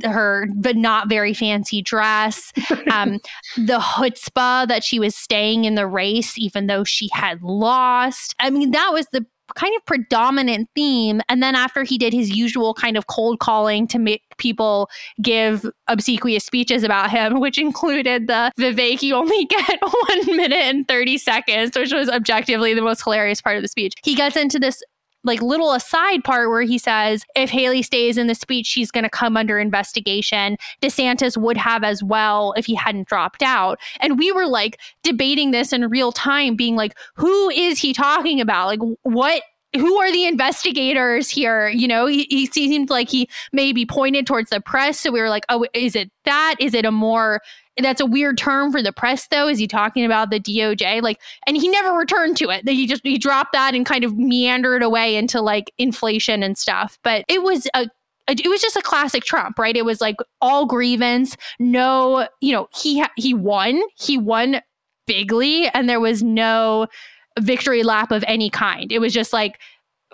[0.05, 2.53] her but not very fancy dress
[2.93, 3.19] um
[3.57, 8.49] the chutzpah that she was staying in the race even though she had lost i
[8.49, 11.21] mean that was the kind of predominant theme.
[11.29, 14.89] And then after he did his usual kind of cold calling to make people
[15.21, 20.87] give obsequious speeches about him, which included the Vivek, you only get one minute and
[20.89, 23.95] 30 seconds, which was objectively the most hilarious part of the speech.
[24.03, 24.83] He gets into this
[25.25, 29.05] like little aside part where he says if Haley stays in the speech, she's going
[29.05, 30.57] to come under investigation.
[30.81, 33.79] DeSantis would have as well if he hadn't dropped out.
[34.01, 38.41] And we were like debating this in real time, being like, who is he talking
[38.41, 38.67] about?
[38.67, 39.43] Like, what
[39.75, 41.69] who are the investigators here?
[41.69, 45.01] You know, he, he seemed like he maybe pointed towards the press.
[45.01, 46.57] So we were like, oh, is it that?
[46.61, 47.41] Is it a more
[47.79, 51.19] that's a weird term for the press though is he talking about the doj like
[51.47, 54.83] and he never returned to it he just he dropped that and kind of meandered
[54.83, 57.89] away into like inflation and stuff but it was a
[58.29, 59.77] it was just a classic Trump, right?
[59.77, 64.61] It was like all grievance, no, you know, he he won, he won
[65.07, 66.87] bigly, and there was no
[67.41, 68.93] victory lap of any kind.
[68.93, 69.61] It was just like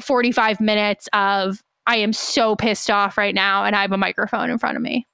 [0.00, 4.50] 45 minutes of I am so pissed off right now and I have a microphone
[4.50, 5.06] in front of me.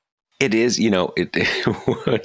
[0.45, 1.34] It is, you know, it,
[2.05, 2.20] when,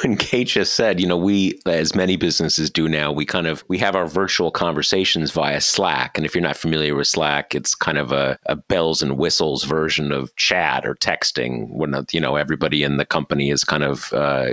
[0.00, 3.62] when Kate just said, you know, we, as many businesses do now, we kind of,
[3.68, 6.16] we have our virtual conversations via Slack.
[6.16, 9.64] And if you're not familiar with Slack, it's kind of a, a bells and whistles
[9.64, 14.10] version of chat or texting when, you know, everybody in the company is kind of,
[14.14, 14.52] uh,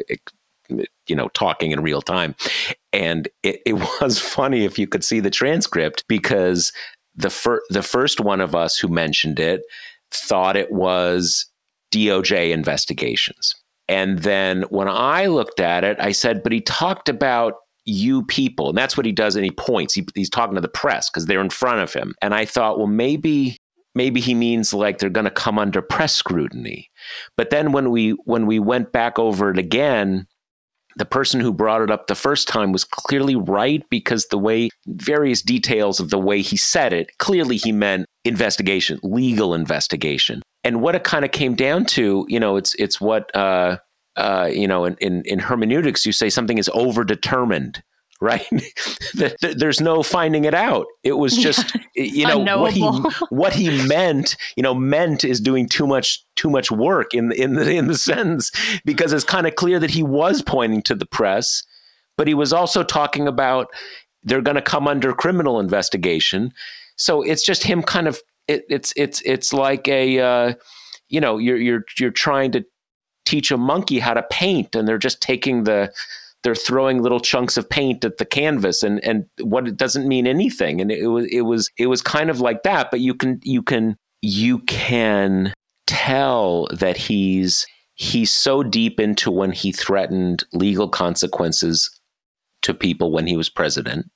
[1.07, 2.36] you know, talking in real time.
[2.91, 6.74] And it, it was funny if you could see the transcript because
[7.16, 9.61] the fir- the first one of us who mentioned it
[10.11, 11.45] thought it was
[11.96, 13.56] DOJ investigations.
[13.88, 17.54] And then when I looked at it, I said, but he talked about
[17.86, 18.70] you people.
[18.70, 19.36] And that's what he does.
[19.36, 19.93] And he points.
[19.93, 22.16] He, he's talking to the press because they're in front of him.
[22.22, 23.58] And I thought, well, maybe
[23.93, 26.89] maybe he means like they're going to come under press scrutiny.
[27.38, 30.26] But then when we when we went back over it again,
[30.98, 34.70] the person who brought it up the first time was clearly right because the way
[34.88, 40.82] various details of the way he said it clearly he meant investigation legal investigation and
[40.82, 43.78] what it kind of came down to, you know, it's it's what uh,
[44.18, 47.82] uh, you know in, in in hermeneutics you say something is overdetermined
[48.22, 48.47] right?
[49.41, 50.86] There's no finding it out.
[51.03, 53.01] It was just yeah, you know unknowable.
[53.01, 54.38] what he what he meant.
[54.55, 57.97] You know, meant is doing too much too much work in in the in the
[57.97, 58.51] sentence
[58.86, 61.61] because it's kind of clear that he was pointing to the press,
[62.18, 63.68] but he was also talking about
[64.24, 66.53] they're going to come under criminal investigation.
[66.95, 70.54] So it's just him kind of it, it's it's it's like a uh,
[71.10, 72.66] you know you're you're you're trying to
[73.26, 75.91] teach a monkey how to paint and they're just taking the
[76.43, 80.28] they're throwing little chunks of paint at the canvas and and what it doesn't mean
[80.28, 80.80] anything.
[80.80, 83.62] And it was it was it was kind of like that but you can you
[83.62, 85.54] can you can
[85.88, 87.66] tell that he's
[87.96, 91.89] he's so deep into when he threatened legal consequences
[92.62, 94.10] to people when he was president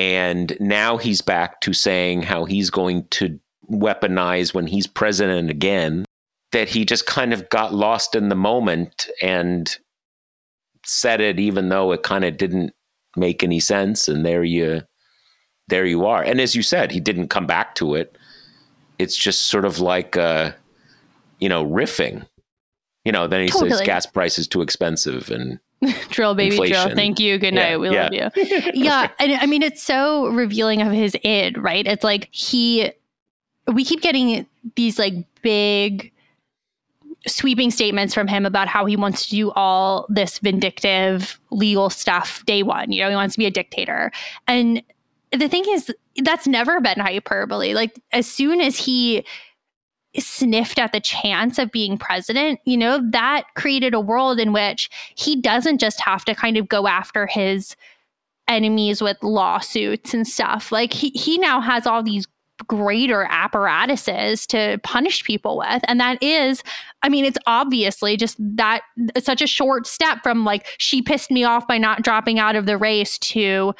[0.00, 3.38] and now he's back to saying how he's going to
[3.70, 6.06] weaponize when he's president again
[6.52, 9.76] that he just kind of got lost in the moment and
[10.86, 12.72] said it even though it kind of didn't
[13.14, 14.80] make any sense and there you
[15.68, 16.22] there you are.
[16.22, 18.16] And as you said he didn't come back to it.
[18.98, 20.52] It's just sort of like uh
[21.40, 22.26] you know riffing.
[23.04, 23.72] You know then he totally.
[23.72, 25.60] says gas prices too expensive and
[26.10, 26.86] drill baby inflation.
[26.86, 28.02] drill thank you good night yeah, we yeah.
[28.02, 32.28] love you yeah and i mean it's so revealing of his id right it's like
[32.30, 32.90] he
[33.72, 36.12] we keep getting these like big
[37.26, 42.44] sweeping statements from him about how he wants to do all this vindictive legal stuff
[42.46, 42.92] day one.
[42.92, 44.10] You know, he wants to be a dictator.
[44.46, 44.82] And
[45.32, 45.92] the thing is,
[46.24, 47.74] that's never been hyperbole.
[47.74, 49.24] Like, as soon as he
[50.18, 54.90] sniffed at the chance of being president, you know, that created a world in which
[55.16, 57.76] he doesn't just have to kind of go after his
[58.48, 60.72] enemies with lawsuits and stuff.
[60.72, 62.26] Like he he now has all these
[62.66, 65.82] greater apparatuses to punish people with.
[65.88, 66.62] And that is,
[67.02, 68.82] I mean, it's obviously just that
[69.18, 72.66] such a short step from like, she pissed me off by not dropping out of
[72.66, 73.74] the race to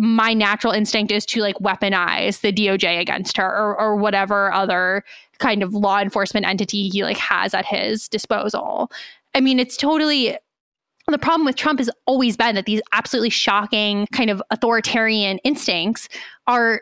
[0.00, 5.04] my natural instinct is to like weaponize the DOJ against her or, or whatever other
[5.38, 8.90] kind of law enforcement entity he like has at his disposal.
[9.34, 10.36] I mean, it's totally
[11.06, 16.08] the problem with Trump has always been that these absolutely shocking kind of authoritarian instincts
[16.46, 16.80] are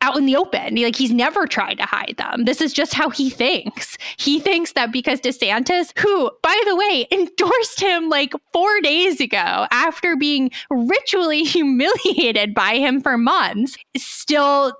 [0.00, 0.76] out in the open.
[0.76, 2.44] Like he's never tried to hide them.
[2.44, 3.96] This is just how he thinks.
[4.16, 9.66] He thinks that because DeSantis, who, by the way, endorsed him like four days ago
[9.70, 14.74] after being ritually humiliated by him for months, still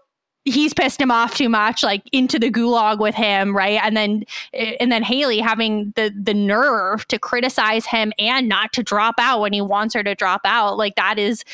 [0.45, 4.25] he's pissed him off too much like into the gulag with him right and then
[4.55, 9.17] eh, and then haley having the the nerve to criticize him and not to drop
[9.19, 11.45] out when he wants her to drop out like that is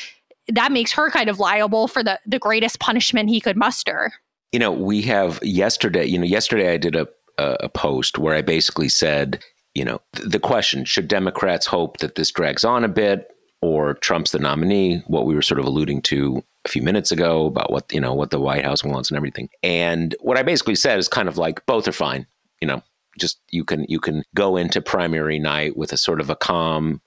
[0.47, 4.13] that makes her kind of liable for the the greatest punishment he could muster.
[4.51, 6.05] You know, we have yesterday.
[6.05, 9.43] You know, yesterday I did a a post where I basically said,
[9.73, 13.29] you know, the question: Should Democrats hope that this drags on a bit,
[13.61, 15.03] or Trump's the nominee?
[15.07, 18.13] What we were sort of alluding to a few minutes ago about what you know
[18.13, 19.49] what the White House wants and everything.
[19.63, 22.27] And what I basically said is kind of like both are fine.
[22.61, 22.83] You know,
[23.19, 27.01] just you can you can go into primary night with a sort of a calm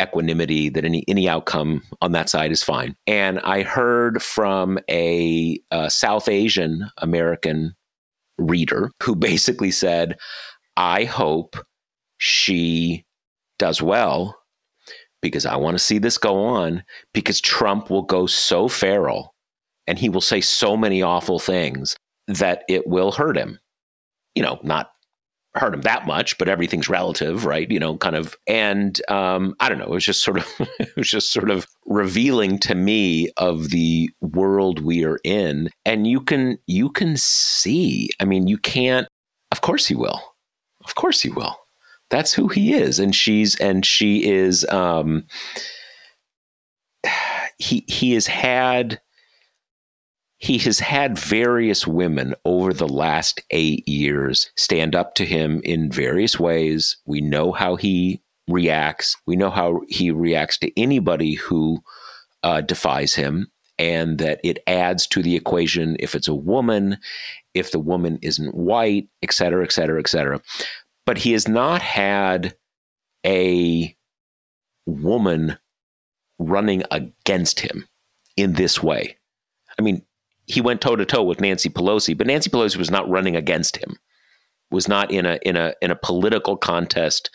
[0.00, 2.96] equanimity that any any outcome on that side is fine.
[3.06, 7.74] And I heard from a, a South Asian American
[8.38, 10.16] reader who basically said,
[10.76, 11.56] "I hope
[12.18, 13.04] she
[13.58, 14.36] does well."
[15.20, 19.34] Because I want to see this go on, because Trump will go so feral
[19.88, 21.96] and he will say so many awful things
[22.28, 23.58] that it will hurt him.
[24.36, 24.90] You know, not
[25.58, 27.70] hurt him that much, but everything's relative, right?
[27.70, 28.36] You know, kind of.
[28.46, 29.84] And um, I don't know.
[29.84, 30.46] It was just sort of,
[30.78, 35.70] it was just sort of revealing to me of the world we are in.
[35.84, 38.10] And you can, you can see.
[38.20, 39.06] I mean, you can't.
[39.52, 40.22] Of course, he will.
[40.84, 41.56] Of course, he will.
[42.10, 44.64] That's who he is, and she's, and she is.
[44.70, 45.26] Um,
[47.58, 49.00] he he has had
[50.38, 55.90] he has had various women over the last eight years stand up to him in
[55.90, 56.96] various ways.
[57.06, 59.16] We know how he reacts.
[59.26, 61.82] We know how he reacts to anybody who
[62.42, 66.98] uh, defies him, and that it adds to the equation if it's a woman,
[67.54, 70.40] if the woman isn't white, et cetera, et cetera, et cetera.
[71.04, 72.56] But he has not had
[73.26, 73.96] a
[74.86, 75.58] woman
[76.38, 77.88] running against him
[78.36, 79.16] in this way.
[79.78, 80.02] I mean,
[80.48, 83.76] he went toe to toe with Nancy Pelosi, but Nancy Pelosi was not running against
[83.76, 83.96] him,
[84.70, 87.30] was not in a in a in a political contest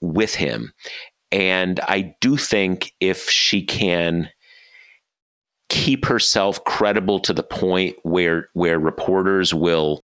[0.00, 0.72] with him.
[1.30, 4.30] And I do think if she can
[5.68, 10.00] keep herself credible to the point where where reporters will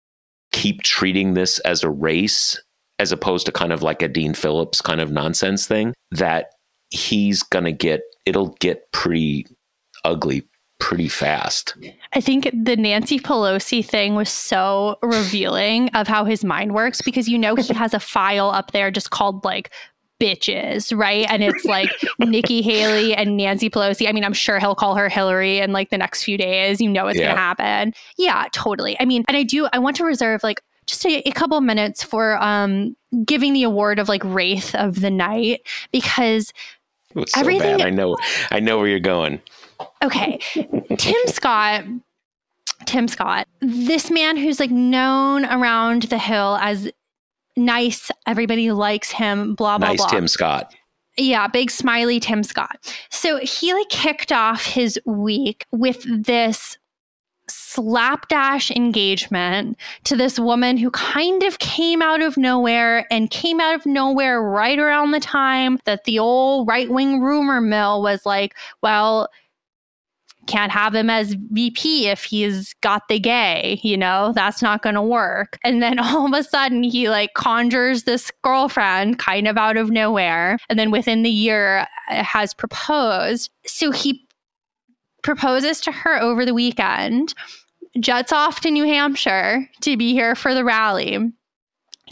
[0.52, 2.60] keep treating this as a race
[2.98, 6.52] as opposed to kind of like a Dean Phillips kind of nonsense thing, that
[6.90, 9.46] he's going to get, it'll get pretty
[10.04, 10.42] ugly
[10.82, 11.76] pretty fast.
[12.12, 17.28] I think the Nancy Pelosi thing was so revealing of how his mind works because
[17.28, 19.70] you know he has a file up there just called like
[20.20, 21.24] bitches, right?
[21.30, 24.08] And it's like Nikki Haley and Nancy Pelosi.
[24.08, 26.80] I mean, I'm sure he'll call her Hillary in like the next few days.
[26.80, 27.26] You know it's yeah.
[27.26, 27.94] going to happen.
[28.18, 28.96] Yeah, totally.
[28.98, 32.02] I mean, and I do, I want to reserve like just a, a couple minutes
[32.02, 35.60] for um giving the award of like Wraith of the Night
[35.92, 36.52] because
[37.14, 37.76] so everything.
[37.76, 37.86] Bad.
[37.86, 38.16] I know,
[38.50, 39.40] I know where you're going.
[40.02, 40.38] Okay.
[40.98, 41.84] Tim Scott
[42.86, 46.90] Tim Scott, this man who's like known around the hill as
[47.56, 50.06] nice, everybody likes him, blah, blah, nice blah.
[50.06, 50.74] Nice Tim Scott.
[51.18, 52.78] Yeah, big smiley Tim Scott.
[53.10, 56.78] So he like kicked off his week with this
[57.48, 63.74] slapdash engagement to this woman who kind of came out of nowhere and came out
[63.74, 68.54] of nowhere right around the time that the old right wing rumor mill was like,
[68.82, 69.28] well,
[70.46, 74.94] can't have him as VP if he's got the gay, you know, that's not going
[74.94, 75.58] to work.
[75.64, 79.90] And then all of a sudden he like conjures this girlfriend kind of out of
[79.90, 80.58] nowhere.
[80.68, 83.50] And then within the year uh, has proposed.
[83.66, 84.26] So he
[85.22, 87.34] proposes to her over the weekend,
[88.00, 91.32] jets off to New Hampshire to be here for the rally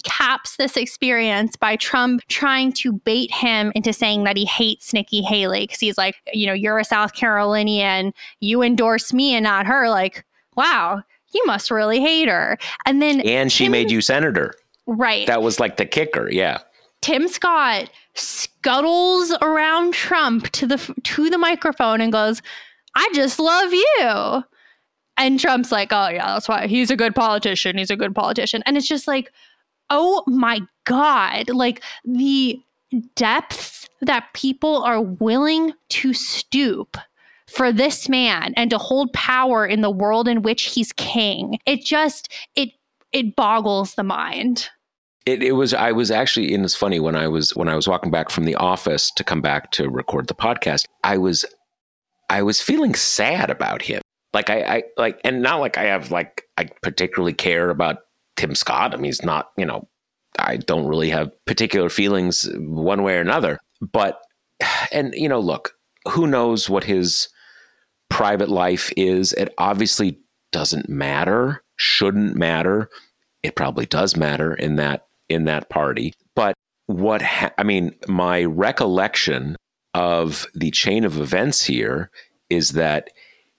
[0.05, 5.23] caps this experience by Trump trying to bait him into saying that he hates Nikki
[5.23, 9.67] Haley because he's like, you know, you're a South Carolinian, you endorse me and not
[9.67, 9.89] her.
[9.89, 10.25] Like,
[10.57, 12.59] wow, you must really hate her.
[12.87, 14.55] And then and she Tim, made you senator,
[14.87, 15.27] right?
[15.27, 16.59] That was like the kicker, yeah.
[17.03, 22.43] Tim Scott scuttles around Trump to the to the microphone and goes,
[22.95, 24.45] "I just love you."
[25.17, 27.79] And Trump's like, "Oh yeah, that's why he's a good politician.
[27.79, 29.33] He's a good politician." And it's just like,
[29.91, 32.61] oh my God, like the
[33.15, 36.97] depths that people are willing to stoop
[37.47, 41.59] for this man and to hold power in the world in which he's king.
[41.67, 42.71] It just, it,
[43.13, 44.69] it boggles the mind.
[45.27, 47.87] It, it was I was actually and it's funny when I was when I was
[47.87, 51.45] walking back from the office to come back to record the podcast I was
[52.31, 54.01] I was feeling sad about him
[54.33, 57.99] like I, I like and not like I have like I particularly care about
[58.41, 58.95] Tim Scott.
[58.95, 59.87] I mean, he's not, you know,
[60.39, 63.59] I don't really have particular feelings one way or another.
[63.93, 64.19] But,
[64.91, 65.73] and, you know, look,
[66.09, 67.29] who knows what his
[68.09, 69.35] private life is?
[69.35, 70.19] It obviously
[70.53, 72.89] doesn't matter, shouldn't matter.
[73.43, 76.15] It probably does matter in that in that party.
[76.35, 76.55] But
[76.87, 79.55] what ha- I mean, my recollection
[79.93, 82.11] of the chain of events here
[82.49, 83.11] is that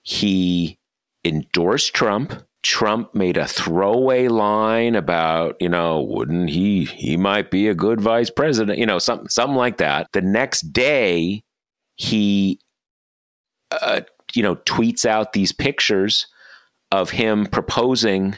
[0.01, 0.79] he
[1.23, 7.67] endorsed Trump Trump made a throwaway line about, you know, wouldn't he he might be
[7.67, 10.07] a good vice president, you know, something something like that.
[10.13, 11.43] The next day,
[11.95, 12.59] he
[13.71, 14.01] uh,
[14.33, 16.27] you know, tweets out these pictures
[16.91, 18.35] of him proposing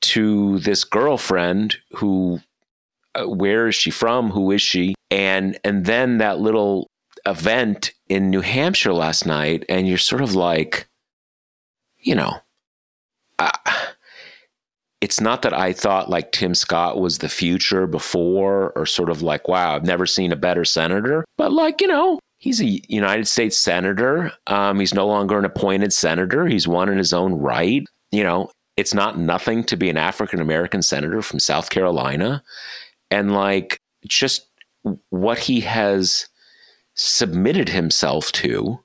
[0.00, 2.40] to this girlfriend who
[3.14, 4.30] uh, where is she from?
[4.30, 4.94] Who is she?
[5.10, 6.88] And and then that little
[7.24, 10.88] event in New Hampshire last night and you're sort of like
[11.98, 12.41] you know,
[15.02, 19.20] it's not that I thought like Tim Scott was the future before, or sort of
[19.20, 21.24] like, wow, I've never seen a better senator.
[21.36, 24.32] But like, you know, he's a United States senator.
[24.46, 26.46] Um, he's no longer an appointed senator.
[26.46, 27.84] He's one in his own right.
[28.12, 32.42] You know, it's not nothing to be an African American senator from South Carolina.
[33.10, 34.46] And like, just
[35.10, 36.28] what he has
[36.94, 38.78] submitted himself to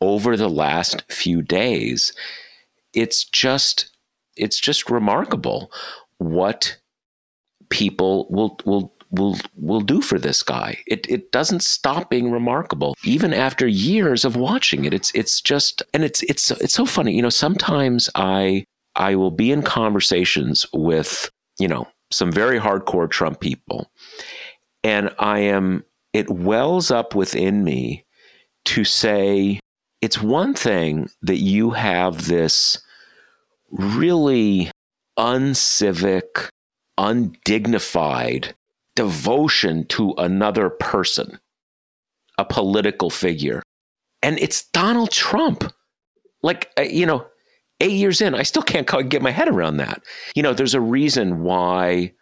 [0.00, 2.12] over the last few days
[2.96, 3.96] it's just
[4.36, 5.70] it's just remarkable
[6.18, 6.76] what
[7.68, 10.78] people will will will will do for this guy.
[10.86, 14.92] It it doesn't stop being remarkable even after years of watching it.
[14.92, 17.14] It's it's just and it's it's it's so funny.
[17.14, 18.64] You know, sometimes I
[18.96, 21.30] I will be in conversations with,
[21.60, 23.90] you know, some very hardcore Trump people
[24.82, 28.04] and I am it wells up within me
[28.66, 29.60] to say
[30.00, 32.78] it's one thing that you have this
[33.70, 34.70] really
[35.18, 36.48] uncivic,
[36.98, 38.54] undignified
[38.94, 41.38] devotion to another person,
[42.38, 43.62] a political figure.
[44.22, 45.72] And it's Donald Trump.
[46.42, 47.26] Like, uh, you know,
[47.80, 50.02] eight years in, I still can't get my head around that.
[50.34, 52.12] You know, there's a reason why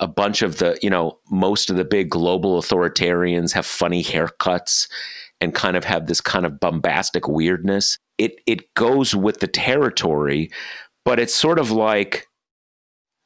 [0.00, 4.88] a bunch of the, you know, most of the big global authoritarians have funny haircuts
[5.40, 7.98] and kind of have this kind of bombastic weirdness.
[8.18, 10.50] It it goes with the territory,
[11.04, 12.26] but it's sort of like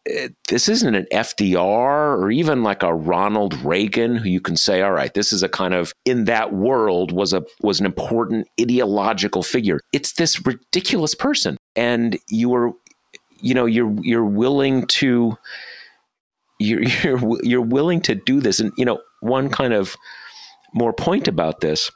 [0.08, 4.82] eh, this isn't an FDR or even like a Ronald Reagan who you can say,
[4.82, 8.48] all right, this is a kind of in that world was a was an important
[8.60, 9.80] ideological figure.
[9.92, 12.72] It's this ridiculous person, and you were,
[13.40, 15.36] you know, you're you're willing to
[16.58, 19.96] you're you're you're willing to do this, and you know, one kind of
[20.74, 21.90] more point about this.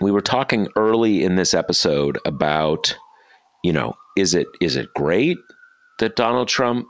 [0.00, 2.96] We were talking early in this episode about,
[3.62, 5.38] you know, is it is it great
[5.98, 6.86] that Donald Trump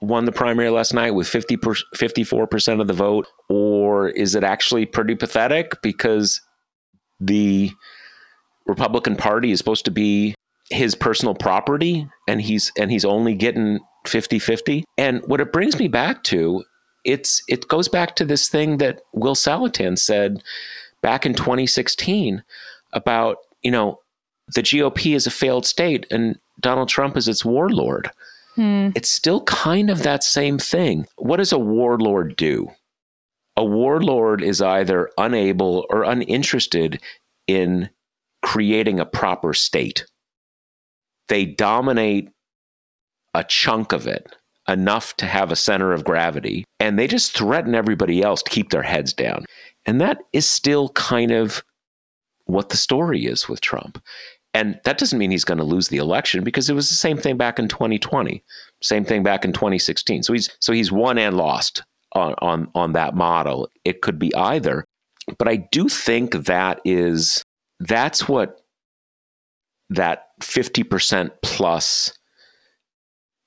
[0.00, 3.26] won the primary last night with 50 per, 54% of the vote?
[3.48, 6.40] Or is it actually pretty pathetic because
[7.20, 7.70] the
[8.66, 10.34] Republican Party is supposed to be
[10.70, 15.86] his personal property and he's and he's only getting 50-50 and what it brings me
[15.86, 16.64] back to
[17.04, 20.42] it's it goes back to this thing that Will Saletan said
[21.02, 22.42] back in 2016
[22.92, 24.00] about you know
[24.54, 28.10] the GOP is a failed state and Donald Trump is its warlord
[28.54, 28.90] Hmm.
[28.94, 31.06] It's still kind of that same thing.
[31.16, 32.70] What does a warlord do?
[33.56, 37.00] A warlord is either unable or uninterested
[37.46, 37.90] in
[38.42, 40.06] creating a proper state.
[41.28, 42.30] They dominate
[43.34, 44.34] a chunk of it,
[44.68, 48.70] enough to have a center of gravity, and they just threaten everybody else to keep
[48.70, 49.44] their heads down.
[49.86, 51.62] And that is still kind of
[52.44, 54.02] what the story is with Trump.
[54.54, 57.16] And that doesn't mean he's going to lose the election because it was the same
[57.16, 58.44] thing back in 2020,
[58.82, 60.22] same thing back in 2016.
[60.22, 63.70] So he's so he's won and lost on on on that model.
[63.84, 64.84] It could be either,
[65.38, 67.42] but I do think that is
[67.80, 68.60] that's what
[69.88, 72.12] that 50% plus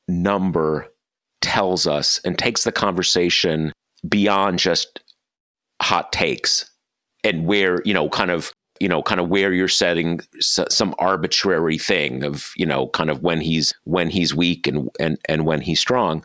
[0.08, 0.88] number
[1.42, 3.72] tells us and takes the conversation
[4.08, 5.00] beyond just
[5.82, 6.70] hot takes
[7.24, 11.78] and where you know kind of you know kind of where you're setting some arbitrary
[11.78, 15.62] thing of you know kind of when he's when he's weak and and and when
[15.62, 16.24] he's strong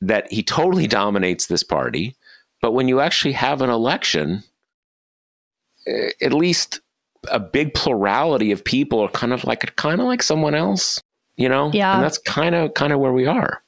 [0.00, 2.14] that he totally dominates this party.
[2.60, 4.42] But when you actually have an election
[5.86, 6.80] eh, at least
[7.32, 11.02] a big plurality of people are kind of like kind of like someone else
[11.38, 11.70] you know?
[11.72, 11.94] Yeah.
[11.94, 13.62] And that's kind of kind of where we are.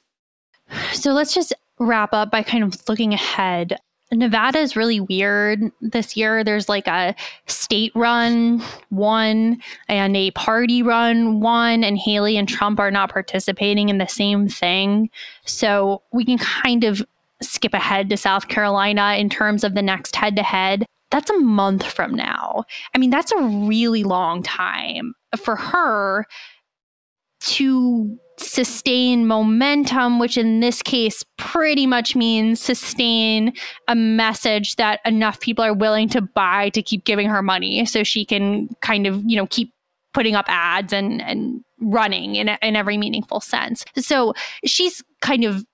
[0.93, 3.77] So let's just wrap up by kind of looking ahead
[4.13, 6.43] Nevada is really weird this year.
[6.43, 7.15] There's like a
[7.47, 13.89] state run one and a party run one, and Haley and Trump are not participating
[13.89, 15.09] in the same thing.
[15.45, 17.01] So we can kind of
[17.41, 20.85] skip ahead to South Carolina in terms of the next head to head.
[21.09, 22.65] That's a month from now.
[22.93, 26.25] I mean, that's a really long time for her
[27.41, 33.53] to sustain momentum, which in this case pretty much means sustain
[33.87, 38.03] a message that enough people are willing to buy to keep giving her money so
[38.03, 39.73] she can kind of, you know, keep
[40.13, 43.83] putting up ads and and running in in every meaningful sense.
[43.97, 44.33] So
[44.65, 45.65] she's kind of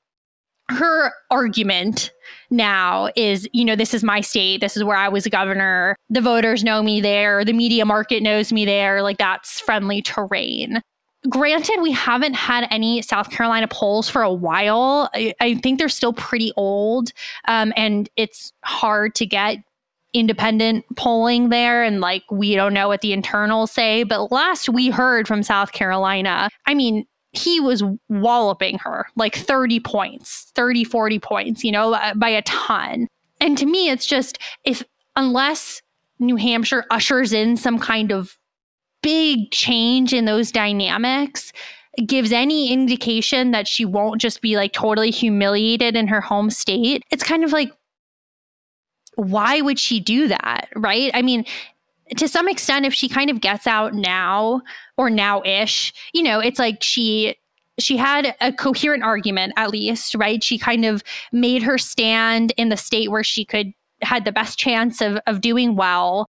[0.70, 2.11] her argument
[2.49, 4.59] now is, you know, this is my state.
[4.59, 5.95] This is where I was a governor.
[6.09, 7.45] The voters know me there.
[7.45, 9.01] The media market knows me there.
[9.01, 10.82] Like that's friendly terrain
[11.30, 15.09] granted, we haven't had any South Carolina polls for a while.
[15.13, 17.11] I, I think they're still pretty old,
[17.47, 19.57] um, and it's hard to get
[20.13, 24.89] independent polling there and like we don't know what the internals say but last we
[24.89, 31.20] heard from south carolina i mean he was walloping her like 30 points 30 40
[31.20, 33.07] points you know by a ton
[33.41, 34.82] and to me it's just if
[35.18, 35.82] unless
[36.20, 38.38] new hampshire ushers in some kind of
[39.08, 41.53] big change in those dynamics
[42.05, 47.03] gives any indication that she won't just be like totally humiliated in her home state,
[47.10, 47.72] it's kind of like,
[49.16, 50.68] why would she do that?
[50.76, 51.10] Right?
[51.14, 51.45] I mean,
[52.18, 54.62] to some extent, if she kind of gets out now
[54.97, 57.38] or now ish, you know, it's like she
[57.80, 62.70] she had a coherent argument at least right she kind of made her stand in
[62.70, 66.28] the state where she could had the best chance of of doing well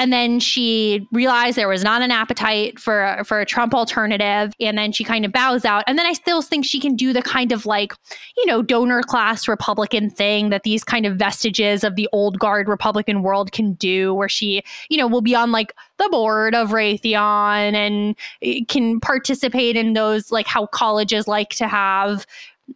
[0.00, 4.54] and then she realized there was not an appetite for a, for a Trump alternative.
[4.58, 5.84] And then she kind of bows out.
[5.86, 7.92] And then I still think she can do the kind of like,
[8.34, 12.66] you know, donor class Republican thing that these kind of vestiges of the old guard
[12.66, 16.70] Republican world can do, where she, you know, will be on like the board of
[16.70, 22.26] Raytheon and eh, can participate in those like how colleges like to have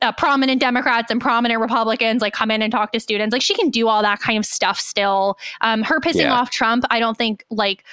[0.02, 3.32] uh, prominent Democrats and prominent Republicans like come in and talk to students.
[3.32, 5.38] Like she can do all that kind of stuff still.
[5.60, 6.34] Um, her pissing yeah.
[6.34, 7.84] off Trump, I don't think like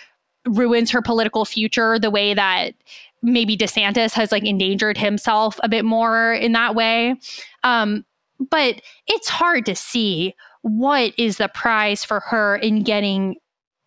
[0.45, 2.74] ruins her political future the way that
[3.22, 7.16] maybe DeSantis has like endangered himself a bit more in that way.
[7.64, 8.06] Um,
[8.49, 10.34] but it's hard to see
[10.64, 13.36] what is the prize for her in getting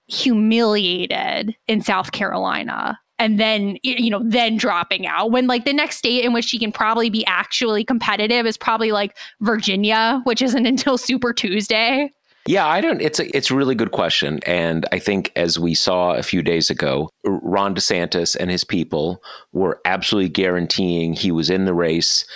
[0.07, 2.99] humiliated in South Carolina.
[3.19, 6.59] And then you know then dropping out when like the next state in which she
[6.59, 12.13] can probably be actually competitive is probably like Virginia which isn't until Super Tuesday.
[12.47, 13.01] Yeah, I don't.
[13.01, 16.43] It's a it's a really good question, and I think as we saw a few
[16.43, 22.27] days ago, Ron DeSantis and his people were absolutely guaranteeing he was in the race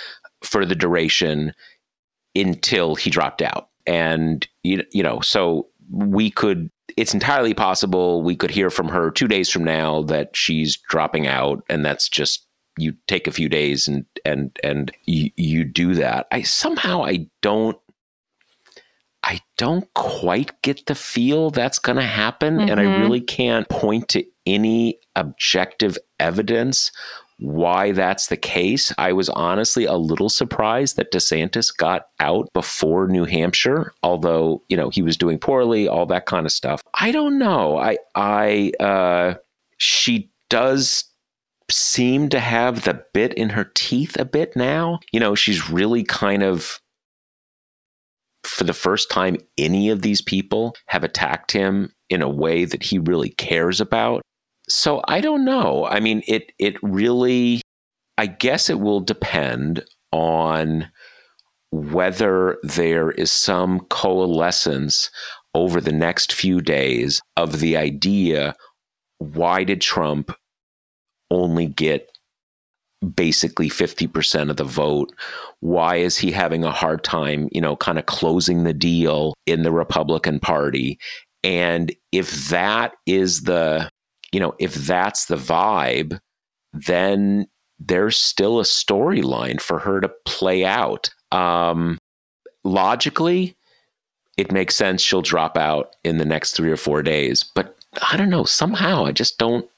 [0.42, 1.52] for the duration
[2.34, 6.70] until he dropped out, and you you know, so we could.
[6.96, 11.26] It's entirely possible we could hear from her two days from now that she's dropping
[11.26, 12.46] out, and that's just
[12.78, 16.26] you take a few days and and and you, you do that.
[16.30, 17.78] I somehow I don't
[19.24, 22.58] I don't quite get the feel that's going to happen.
[22.58, 22.70] Mm-hmm.
[22.70, 23.02] And I mm-hmm.
[23.02, 26.90] really can't point to any objective evidence
[27.38, 28.92] why that's the case.
[28.98, 34.76] I was honestly a little surprised that DeSantis got out before New Hampshire, although, you
[34.76, 36.82] know, he was doing poorly, all that kind of stuff.
[36.94, 37.78] I don't know.
[37.78, 39.34] I, I, uh,
[39.78, 41.04] she does
[41.70, 44.98] seem to have the bit in her teeth a bit now.
[45.12, 46.80] You know, she's really kind of
[48.44, 52.82] for the first time, any of these people have attacked him in a way that
[52.82, 54.22] he really cares about.
[54.68, 55.86] So I don't know.
[55.86, 57.62] I mean, it it really,
[58.16, 60.90] I guess it will depend on
[61.70, 65.10] whether there is some coalescence
[65.54, 68.54] over the next few days of the idea
[69.18, 70.32] why did Trump
[71.30, 72.08] only get
[73.14, 75.12] basically 50% of the vote.
[75.60, 79.62] Why is he having a hard time, you know, kind of closing the deal in
[79.62, 80.98] the Republican Party?
[81.44, 83.88] And if that is the,
[84.32, 86.20] you know, if that's the vibe,
[86.72, 87.46] then
[87.78, 91.10] there's still a storyline for her to play out.
[91.32, 91.98] Um,
[92.64, 93.56] logically,
[94.36, 97.42] it makes sense she'll drop out in the next three or four days.
[97.42, 97.76] But
[98.10, 98.44] I don't know.
[98.44, 99.68] Somehow I just don't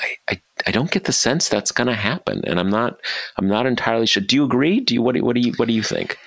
[0.00, 3.00] I, I, I don't get the sense that's going to happen, and I'm not
[3.36, 4.22] I'm not entirely sure.
[4.22, 4.80] Do you agree?
[4.80, 6.18] Do you what do, what do you what do you think?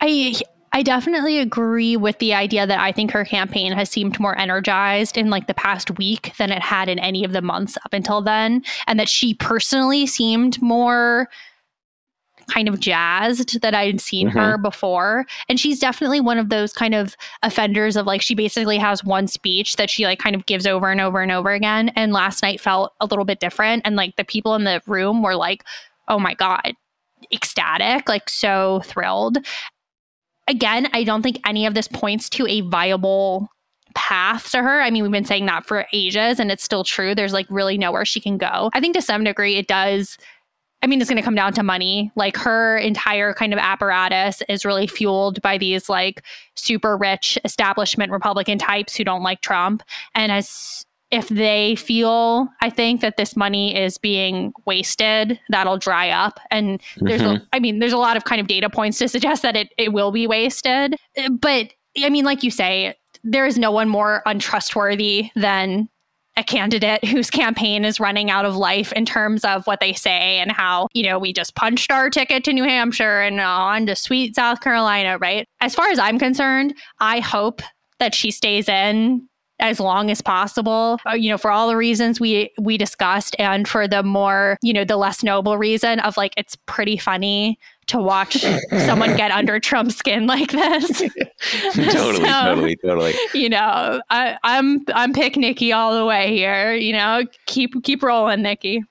[0.00, 0.34] I
[0.76, 5.16] I definitely agree with the idea that I think her campaign has seemed more energized
[5.16, 8.20] in like the past week than it had in any of the months up until
[8.20, 11.30] then, and that she personally seemed more
[12.48, 14.38] kind of jazzed that I'd seen mm-hmm.
[14.38, 15.24] her before.
[15.48, 19.28] And she's definitely one of those kind of offenders of like, she basically has one
[19.28, 21.88] speech that she like kind of gives over and over and over again.
[21.96, 23.80] And last night felt a little bit different.
[23.86, 25.64] And like the people in the room were like,
[26.08, 26.74] oh my God,
[27.32, 29.38] ecstatic, like so thrilled.
[30.48, 33.48] Again, I don't think any of this points to a viable
[33.94, 34.80] path to her.
[34.80, 37.14] I mean, we've been saying that for ages and it's still true.
[37.14, 38.70] There's like really nowhere she can go.
[38.72, 40.16] I think to some degree it does
[40.82, 42.12] I mean, it's going to come down to money.
[42.14, 46.22] Like her entire kind of apparatus is really fueled by these like
[46.54, 49.82] super rich establishment Republican types who don't like Trump.
[50.14, 56.10] And as if they feel, I think that this money is being wasted, that'll dry
[56.10, 56.40] up.
[56.50, 57.36] And there's, mm-hmm.
[57.36, 59.68] a, I mean, there's a lot of kind of data points to suggest that it,
[59.78, 60.96] it will be wasted.
[61.30, 65.88] But I mean, like you say, there is no one more untrustworthy than
[66.36, 70.38] a candidate whose campaign is running out of life in terms of what they say
[70.38, 73.96] and how, you know, we just punched our ticket to New Hampshire and on to
[73.96, 75.46] sweet South Carolina, right?
[75.60, 77.62] As far as I'm concerned, I hope
[77.98, 79.26] that she stays in
[79.58, 83.66] as long as possible uh, you know for all the reasons we we discussed and
[83.66, 87.98] for the more you know the less noble reason of like it's pretty funny to
[87.98, 88.44] watch
[88.84, 90.88] someone get under Trump's skin like this.
[91.72, 93.14] totally, so, totally, totally.
[93.32, 96.74] You know, I, I'm I'm pick Nikki all the way here.
[96.74, 98.82] You know, keep keep rolling, Nikki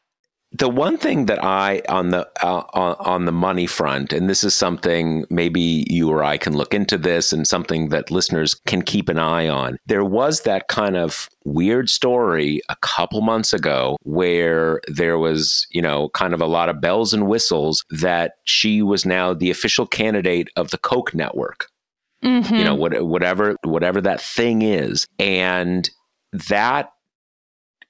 [0.57, 4.43] the one thing that I on the uh, on, on, the money front, and this
[4.43, 8.81] is something maybe you or I can look into this, and something that listeners can
[8.81, 9.77] keep an eye on.
[9.85, 15.81] There was that kind of weird story a couple months ago where there was, you
[15.81, 19.85] know, kind of a lot of bells and whistles that she was now the official
[19.85, 21.67] candidate of the Koch network.
[22.23, 22.55] Mm-hmm.
[22.55, 25.89] You know, what, whatever whatever that thing is, and
[26.49, 26.93] that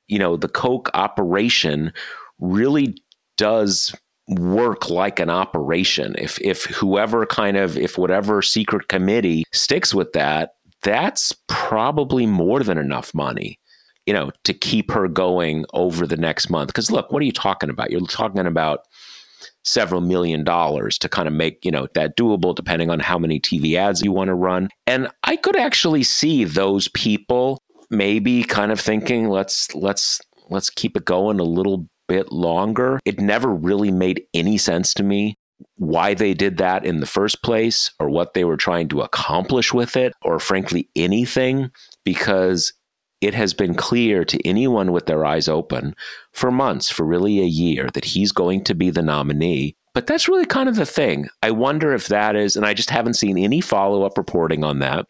[0.07, 1.93] you know the Koch operation
[2.40, 2.96] really
[3.38, 3.94] does
[4.28, 6.16] work like an operation.
[6.18, 10.52] If if whoever kind of if whatever secret committee sticks with that,
[10.84, 13.60] that's probably more than enough money,
[14.06, 16.68] you know, to keep her going over the next month.
[16.68, 17.92] Because look, what are you talking about?
[17.92, 18.82] You're talking about
[19.64, 23.40] several million dollars to kind of make you know that doable depending on how many
[23.40, 27.60] tv ads you want to run and i could actually see those people
[27.90, 32.99] maybe kind of thinking let's let's let's keep it going a little bit longer.
[33.06, 35.38] It never really made any sense to me
[35.78, 39.74] why they did that in the first place or what they were trying to accomplish
[39.74, 41.72] with it or frankly anything
[42.03, 42.74] because
[43.22, 45.95] it has been clear to anyone with their eyes open
[46.34, 49.76] for months, for really a year, that he's going to be the nominee.
[49.93, 51.30] But that's really kind of the thing.
[51.41, 54.80] I wonder if that is, and I just haven't seen any follow up reporting on
[54.80, 55.06] that.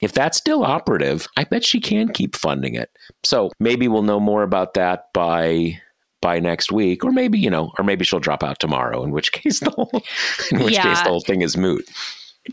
[0.00, 2.90] If that's still operative, I bet she can keep funding it.
[3.24, 5.80] So maybe we'll know more about that by
[6.20, 9.02] by next week, or maybe you know, or maybe she'll drop out tomorrow.
[9.02, 10.02] In which case, the whole
[10.50, 10.82] in which yeah.
[10.82, 11.88] case the whole thing is moot.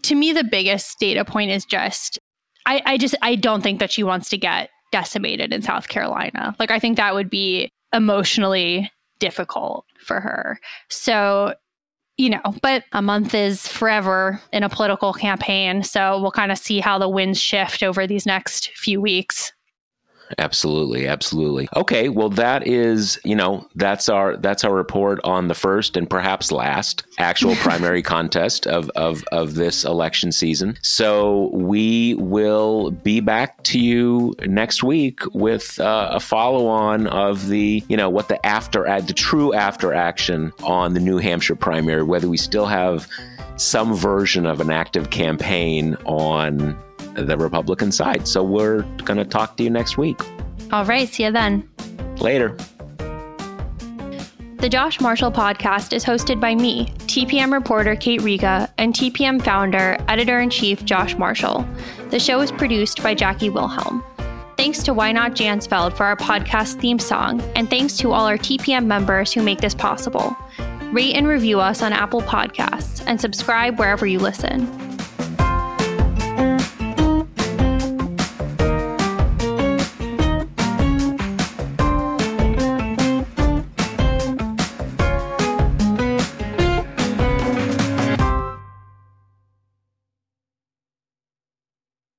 [0.01, 2.19] To me, the biggest data point is just
[2.65, 6.55] I, I just I don't think that she wants to get decimated in South Carolina.
[6.59, 10.59] Like I think that would be emotionally difficult for her.
[10.89, 11.53] So
[12.17, 15.83] you know, but a month is forever in a political campaign.
[15.83, 19.51] So we'll kind of see how the winds shift over these next few weeks.
[20.37, 21.67] Absolutely, absolutely.
[21.75, 26.09] Okay, well that is, you know, that's our that's our report on the first and
[26.09, 30.77] perhaps last actual primary contest of, of of this election season.
[30.81, 37.47] So we will be back to you next week with uh, a follow on of
[37.47, 41.55] the, you know, what the after ad the true after action on the New Hampshire
[41.55, 43.07] primary, whether we still have
[43.57, 46.77] some version of an active campaign on
[47.15, 48.27] the Republican side.
[48.27, 50.19] So we're going to talk to you next week.
[50.71, 51.07] All right.
[51.07, 51.67] See you then.
[52.17, 52.57] Later.
[54.57, 59.97] The Josh Marshall podcast is hosted by me, TPM reporter Kate Riga, and TPM founder,
[60.07, 61.67] editor in chief Josh Marshall.
[62.09, 64.03] The show is produced by Jackie Wilhelm.
[64.57, 68.37] Thanks to Why Not Jansfeld for our podcast theme song, and thanks to all our
[68.37, 70.35] TPM members who make this possible.
[70.91, 74.94] Rate and review us on Apple Podcasts and subscribe wherever you listen.